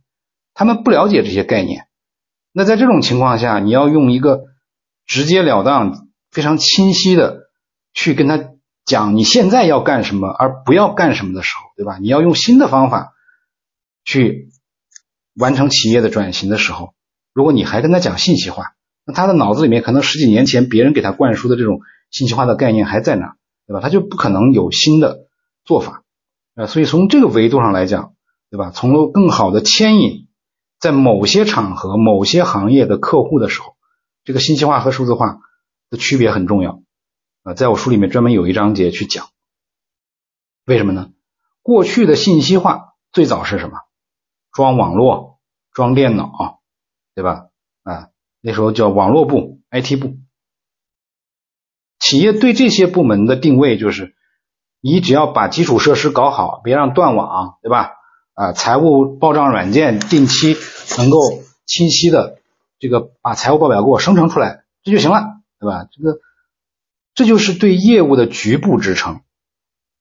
[0.54, 1.86] 他们不了解这些概念。
[2.52, 4.42] 那在这种情况下，你要用一个
[5.06, 7.42] 直截了当、非常清晰的
[7.94, 8.40] 去跟他
[8.86, 11.98] 讲你现在要干什么，而不要干什么的时候，对吧？
[12.00, 13.14] 你要用新的方法
[14.04, 14.47] 去
[15.38, 16.94] 完成企业的转型的时候。
[17.34, 18.74] 如果你还跟他讲信息化，
[19.06, 23.36] 那他的脑子里面可能十几年前别人给他灌输的这种信息化的概念还在那，
[23.68, 23.80] 对吧？
[23.80, 25.28] 他就不可能有新的
[25.64, 26.04] 做法，
[26.56, 28.14] 呃，所以从这个维度上来讲，
[28.50, 28.72] 对吧？
[28.72, 30.28] 从更好的牵引
[30.80, 33.76] 在某些场合、某些行业的客户的时候，
[34.24, 35.38] 这个信息化和数字化
[35.92, 36.82] 的区别很重要，
[37.44, 39.28] 啊，在我书里面专门有一章节去讲，
[40.66, 41.12] 为什么呢？
[41.62, 43.78] 过去的信息化最早是什么？
[44.58, 45.40] 装网络、
[45.72, 46.58] 装电脑。
[47.18, 47.48] 对吧？
[47.82, 48.10] 啊，
[48.42, 50.18] 那时候叫网络部、IT 部，
[51.98, 54.14] 企业对这些部门的定位就是，
[54.82, 57.94] 你只要把基础设施搞好，别让断网，对吧？
[58.36, 60.56] 啊，财务报账软件定期
[61.00, 61.18] 能够
[61.66, 62.38] 清晰的
[62.78, 65.88] 这个把财务报表给我生成出来，这就行了，对吧？
[65.92, 66.20] 这个
[67.16, 69.22] 这就是对业务的局部支撑，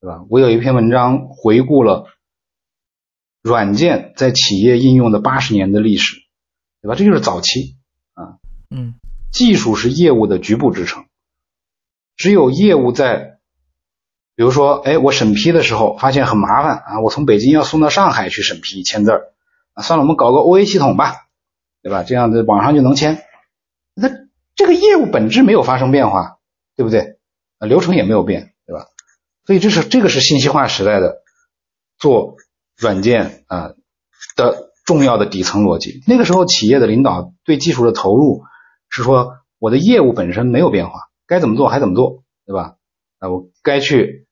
[0.03, 0.27] 对吧？
[0.29, 2.09] 我有一篇文章回顾了
[3.47, 6.25] 软件在企业应用的八十年的历史。
[6.83, 6.95] 对吧？
[6.95, 7.75] 这就是早期
[8.15, 8.39] 啊，
[8.71, 8.95] 嗯，
[9.33, 11.07] 技术是业务的局部支撑，
[12.17, 13.39] 只有业务在，
[14.37, 19.33] 比如说，哎，我审批的时候发现很麻烦啊，我从北京要送到上海去审批签字儿
[19.73, 21.27] 啊，算了，我们搞个 OA 系统吧，
[21.83, 22.05] 对吧？
[22.05, 23.25] 这样子网上就能签，
[23.93, 24.09] 那
[24.55, 26.39] 这个业务本质没有发生变化，
[26.77, 27.19] 对不对？
[27.59, 28.87] 啊，流程也没有变，对吧？
[29.45, 31.23] 所以这是这个是信息化时代的
[31.99, 32.37] 做
[32.77, 33.73] 软件啊
[34.37, 34.67] 的。
[34.87, 38.45] 重要的底层逻辑，那个时候企业的领导对技术的投入
[38.89, 42.77] 是说，我的业务本身没有变化，该怎么做还怎么做，对吧？
[43.19, 44.29] 啊，我该去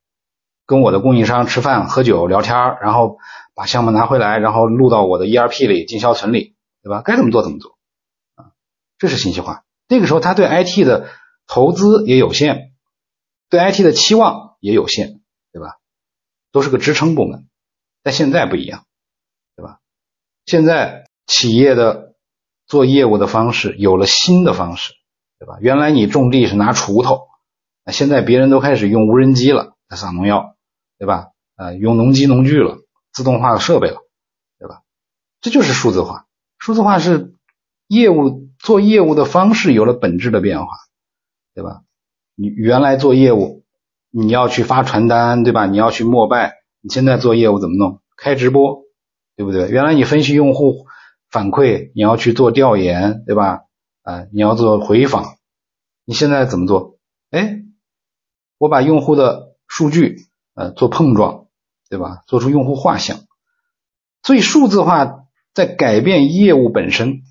[0.65, 3.19] 跟我的供应商吃饭、喝酒、聊天，然后
[3.57, 7.03] 把项目拿回来，然后录到我的 ERP 里、进销存里，对吧？
[7.05, 7.77] 该怎么做怎么做，
[8.37, 8.53] 啊，
[8.97, 9.65] 这是信息化。
[9.89, 11.09] 那个时候他对 IT 的
[11.49, 12.71] 投资也有限，
[13.51, 15.21] 对 IT 的期望也有限，
[15.53, 15.79] 对吧？
[16.53, 17.49] 都是个支撑部门，
[18.05, 18.85] 但现在不一样。
[19.57, 19.79] 对吧
[20.47, 22.15] 现在企业的
[22.67, 24.93] 做业务的方式有了新的方式，
[25.39, 25.59] 对吧？
[25.61, 27.29] 原来你种地是拿锄头，
[27.85, 30.57] 那现在别人都开始用无人机了，撒农药，
[30.99, 31.29] 对吧？
[31.57, 32.79] 呃，用农机农具了，
[33.13, 33.99] 自动化的设备了，
[34.59, 34.83] 对吧？
[35.41, 36.27] 这就是数字化。
[36.59, 37.35] 数字化是
[37.87, 40.73] 业务做业务的方式有了本质的变化，
[41.55, 41.83] 对吧？
[42.35, 43.63] 你原来做业务，
[44.11, 45.67] 你要去发传单，对吧？
[45.67, 48.03] 你要去陌拜，你现在做业务怎么弄？
[48.15, 48.83] 开直播，
[49.37, 49.71] 对不对？
[49.71, 50.85] 原来你分析用户
[51.31, 53.63] 反馈，你要去做调研，对吧？
[54.03, 55.39] 啊，你要做回访，
[56.05, 56.99] 你现在怎么做？
[57.31, 57.63] 哎，
[58.59, 60.19] 我把用户的数据
[60.55, 61.47] 呃做碰撞，
[61.89, 62.23] 对吧？
[62.27, 63.21] 做出用户画像，
[64.23, 65.25] 所以数字化
[65.55, 67.23] 在改变业务本身，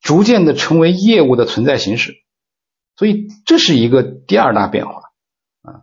[0.00, 2.14] 逐渐的成为业务的存在形式。
[2.94, 5.02] 所以这是一个第二大变化
[5.62, 5.82] 啊，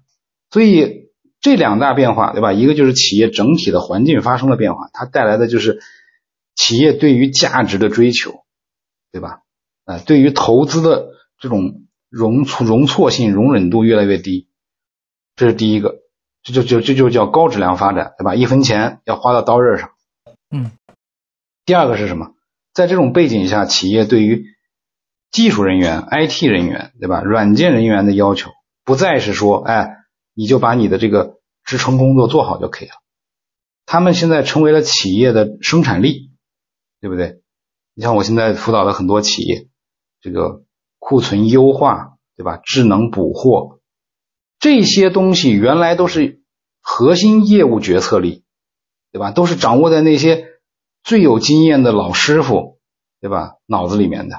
[0.49, 1.08] 所以
[1.41, 2.51] 这两大变化，对吧？
[2.53, 5.79] 一个就是企业整体的环境发生了变化，它带来的就是
[6.55, 8.43] 企业对于价值的追求，
[9.11, 9.41] 对吧？
[9.85, 11.09] 啊，对于投资的
[11.39, 14.47] 这种容错容错性、容忍度越来越低，
[15.35, 15.99] 这是第一个，
[16.43, 18.35] 这就就这就叫高质量发展，对吧？
[18.35, 19.91] 一分钱要花到刀刃上。
[20.51, 20.71] 嗯。
[21.65, 22.33] 第二个是什么？
[22.73, 24.45] 在这种背景下，企业对于
[25.31, 27.21] 技术人员、IT 人员，对吧？
[27.21, 28.51] 软件人员的要求
[28.83, 29.98] 不再是说，哎，
[30.39, 32.93] 你就把你的这个支撑工作做好就可以了。
[33.85, 36.31] 他们现在成为了企业的生产力，
[37.01, 37.41] 对不对？
[37.93, 39.67] 你像我现在辅导的很多企业，
[40.21, 40.63] 这个
[40.97, 42.57] 库存优化，对吧？
[42.63, 43.81] 智能补货
[44.59, 46.41] 这些东西，原来都是
[46.79, 48.45] 核心业务决策力，
[49.11, 49.31] 对吧？
[49.31, 50.47] 都是掌握在那些
[51.03, 52.79] 最有经验的老师傅，
[53.19, 53.55] 对吧？
[53.65, 54.37] 脑子里面的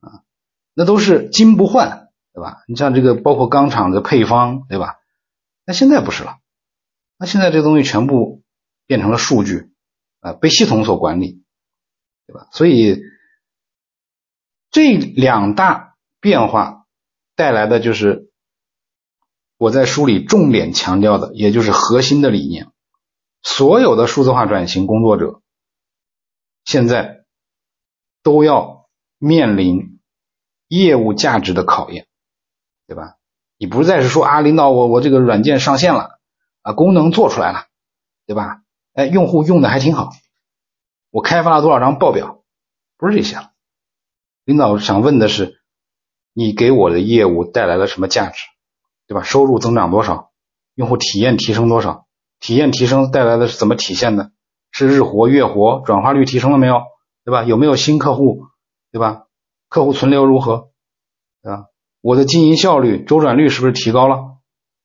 [0.00, 0.24] 啊。
[0.72, 2.62] 那都是金不换，对吧？
[2.66, 4.94] 你像这个包括钢厂的配方，对吧？
[5.64, 6.38] 那现在不是了，
[7.18, 8.42] 那现在这东西全部
[8.86, 9.72] 变成了数据
[10.20, 11.42] 啊，被系统所管理，
[12.26, 12.48] 对吧？
[12.52, 13.00] 所以
[14.70, 16.86] 这两大变化
[17.34, 18.30] 带来的就是
[19.56, 22.70] 我在书里重点强调的，也就是核心的理念。
[23.42, 25.42] 所有的数字化转型工作者
[26.64, 27.24] 现在
[28.22, 28.88] 都要
[29.18, 29.92] 面临。
[30.66, 32.08] 业务价值的考验，
[32.88, 33.16] 对吧？
[33.64, 36.18] 你不再是说啊，领导我我这个软件上线了
[36.60, 37.64] 啊，功能做出来了，
[38.26, 38.60] 对吧？
[38.92, 40.10] 哎，用户用的还挺好，
[41.10, 42.42] 我开发了多少张报表？
[42.98, 43.52] 不是这些了。
[44.44, 45.62] 领导想问的是，
[46.34, 48.36] 你给我的业务带来了什么价值，
[49.06, 49.22] 对吧？
[49.22, 50.30] 收入增长多少？
[50.74, 52.06] 用户体验提升多少？
[52.40, 54.30] 体验提升带来的是怎么体现的？
[54.72, 56.82] 是日活、月活，转化率提升了没有？
[57.24, 57.44] 对吧？
[57.44, 58.42] 有没有新客户？
[58.92, 59.24] 对吧？
[59.70, 60.68] 客户存留如何？
[61.42, 61.68] 对吧，
[62.04, 64.16] 我的经营效率、周转率是不是提高了？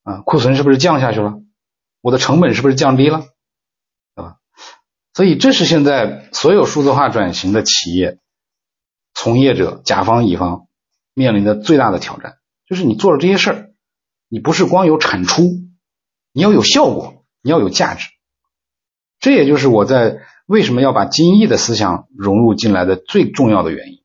[0.04, 1.42] 啊，库存是不是降下去了？
[2.00, 3.26] 我的成本是不是降低了？
[4.16, 4.38] 对吧？
[5.14, 8.20] 所以这是现在所有数字化转型的企业
[9.14, 10.68] 从业者、甲方乙方
[11.14, 13.72] 面临的最大的挑战，就是你做了这些事儿，
[14.30, 15.44] 你不是光有产出，
[16.32, 18.08] 你要有效果，你要有价值。
[19.20, 23.99] 这也就是我在为什么要把精益的思想融入进来的最重要的原因。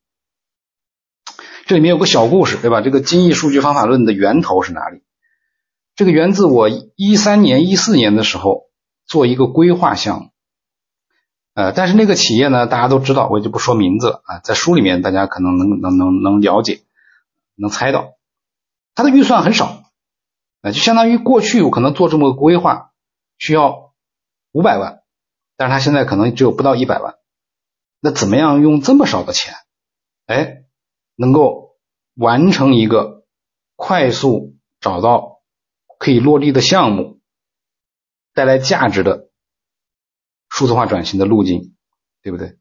[1.66, 2.82] 这里面有个小故事，对吧？
[2.82, 5.02] 这个精益数据方法论的源头是哪里？
[5.94, 8.64] 这个源自我一三年、一四年的时候
[9.06, 10.30] 做一个规划项目，
[11.54, 16.82] 呃，但是那个企业呢，大家都知道，我就不说名字了啊，在书里面大家可能能能能能了解，
[17.54, 18.14] 能猜到，
[18.94, 19.84] 它的预算很少，
[20.60, 22.90] 啊，就相当于过去我可能做这么个规划
[23.38, 23.94] 需要
[24.52, 25.00] 五百万，
[25.56, 27.14] 但是他现在可能只有不到一百万，
[28.00, 29.54] 那怎么样用这么少的钱？
[30.26, 30.63] 哎？
[31.16, 31.76] 能够
[32.14, 33.24] 完成一个
[33.76, 35.40] 快速找到
[35.98, 37.20] 可以落地的项目，
[38.32, 39.28] 带来价值的
[40.48, 41.74] 数字化转型的路径，
[42.22, 42.58] 对不对？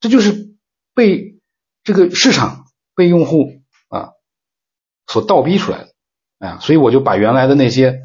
[0.00, 0.54] 这就是
[0.94, 1.40] 被
[1.82, 4.10] 这个市场被用户啊
[5.06, 5.94] 所倒逼出来的
[6.38, 8.02] 啊，所以我就把原来的那些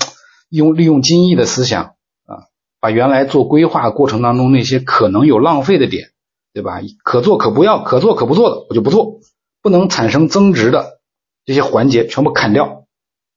[0.49, 2.47] 用利用精益的思想啊，
[2.79, 6.11] 把原来做规划过程当中那些可能有浪费的点，
[6.53, 6.79] 对吧？
[7.03, 9.19] 可做可不要，可做可不做的，我就不做。
[9.63, 10.99] 不能产生增值的
[11.45, 12.85] 这些环节全部砍掉，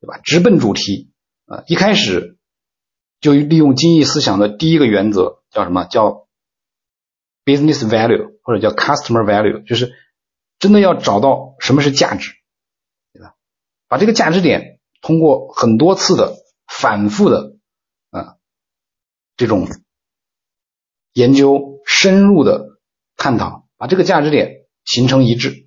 [0.01, 0.19] 对吧？
[0.25, 1.13] 直奔主题
[1.47, 1.63] 啊！
[1.69, 2.37] 一开始
[3.21, 5.85] 就利用精益思想的第一个原则叫什么？
[5.85, 6.27] 叫
[7.45, 9.93] business value 或者叫 customer value，就是
[10.59, 12.33] 真的要找到什么是价值，
[13.13, 13.35] 对吧？
[13.87, 16.35] 把这个价值点通过很多次的
[16.67, 17.57] 反复的
[18.11, 18.37] 啊
[19.37, 19.69] 这种
[21.13, 22.81] 研究、深入的
[23.17, 25.66] 探讨，把这个价值点形成一致。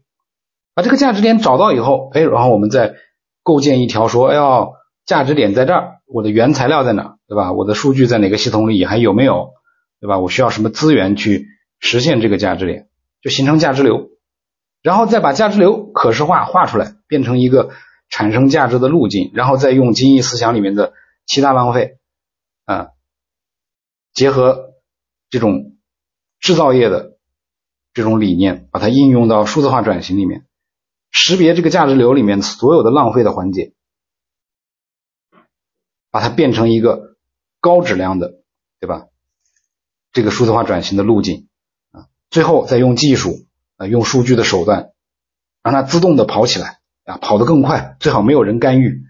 [0.74, 2.96] 把这个价值点找到以后，哎，然后我们再
[3.44, 4.74] 构建一条说，哎呦，
[5.06, 7.52] 价值点在这儿，我的原材料在哪，对吧？
[7.52, 9.52] 我的数据在哪个系统里，还有没有，
[10.00, 10.20] 对吧？
[10.20, 11.48] 我需要什么资源去
[11.80, 12.88] 实现这个价值点，
[13.22, 14.10] 就形成价值流，
[14.82, 17.72] 然后再把价值流可视化画出来，变成一个
[18.10, 20.94] 产生价值的路径，然后再用精益思想里面的
[21.26, 21.98] 七大浪费
[22.66, 22.90] 啊，
[24.14, 24.72] 结合
[25.30, 25.74] 这种
[26.40, 27.18] 制造业的。
[27.92, 30.46] 这种理念，把它应用到数字化转型里面，
[31.12, 33.74] 识别这个价值流里面所有的浪费的环节，
[36.12, 37.18] 把它变成一个
[37.60, 38.42] 高质量的，
[38.80, 39.08] 对吧？
[40.12, 41.48] 这个数字化转型的路径
[41.92, 43.46] 啊，最后再用技术
[43.78, 44.90] 啊，用数据的手段，
[45.62, 49.04] 让它自动的跑起来啊，跑得更快，最好没有人干预，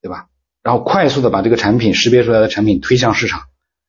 [0.00, 0.28] 对吧？
[0.62, 3.42] 然后快速的把这个产品识别出来的产品推向市场，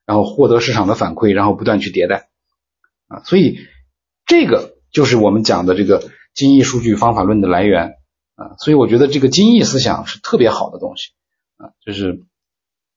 [0.06, 2.30] 然后获得市场的反馈，然后不断去迭代
[3.08, 3.60] 啊，所以
[4.26, 7.96] 这个就是我们讲的这个精益数据方法论的来源
[8.36, 11.10] 啊，所以我觉得这个精益思想是特别好的东西
[11.58, 12.24] 啊，就是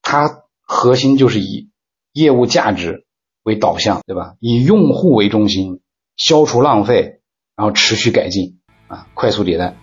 [0.01, 1.71] 它核心就是以
[2.13, 3.05] 业务价值。
[3.45, 4.37] 为导向，对吧？
[4.39, 5.81] 以用户为中心，
[6.15, 7.21] 消除浪费，
[7.57, 9.75] 然后持续改进，啊，快速迭代。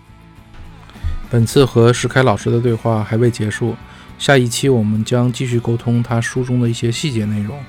[1.30, 3.76] 本次和石开老师的对话还未结束，
[4.18, 7.60] 下一期我们将继续沟通他书中的一些细节内容，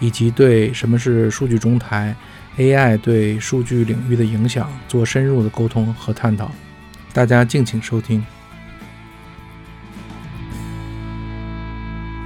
[0.00, 2.16] 以及对什么是数据中台、
[2.58, 6.50] AI 对数据领域的影响做深入的沟通和探讨。
[7.12, 8.24] 大家敬请收听。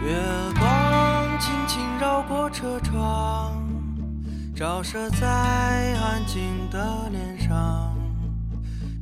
[0.05, 0.15] 月
[0.59, 3.69] 光轻轻绕过车窗
[4.55, 7.95] 照射在安静的脸上，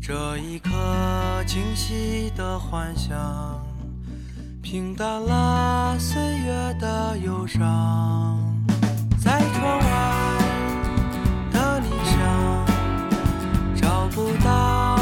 [0.00, 0.70] 这一刻
[1.46, 3.64] 清晰的幻想，
[4.62, 8.38] 平淡了岁月的忧伤，
[9.20, 10.47] 在窗外
[14.10, 14.97] 不到。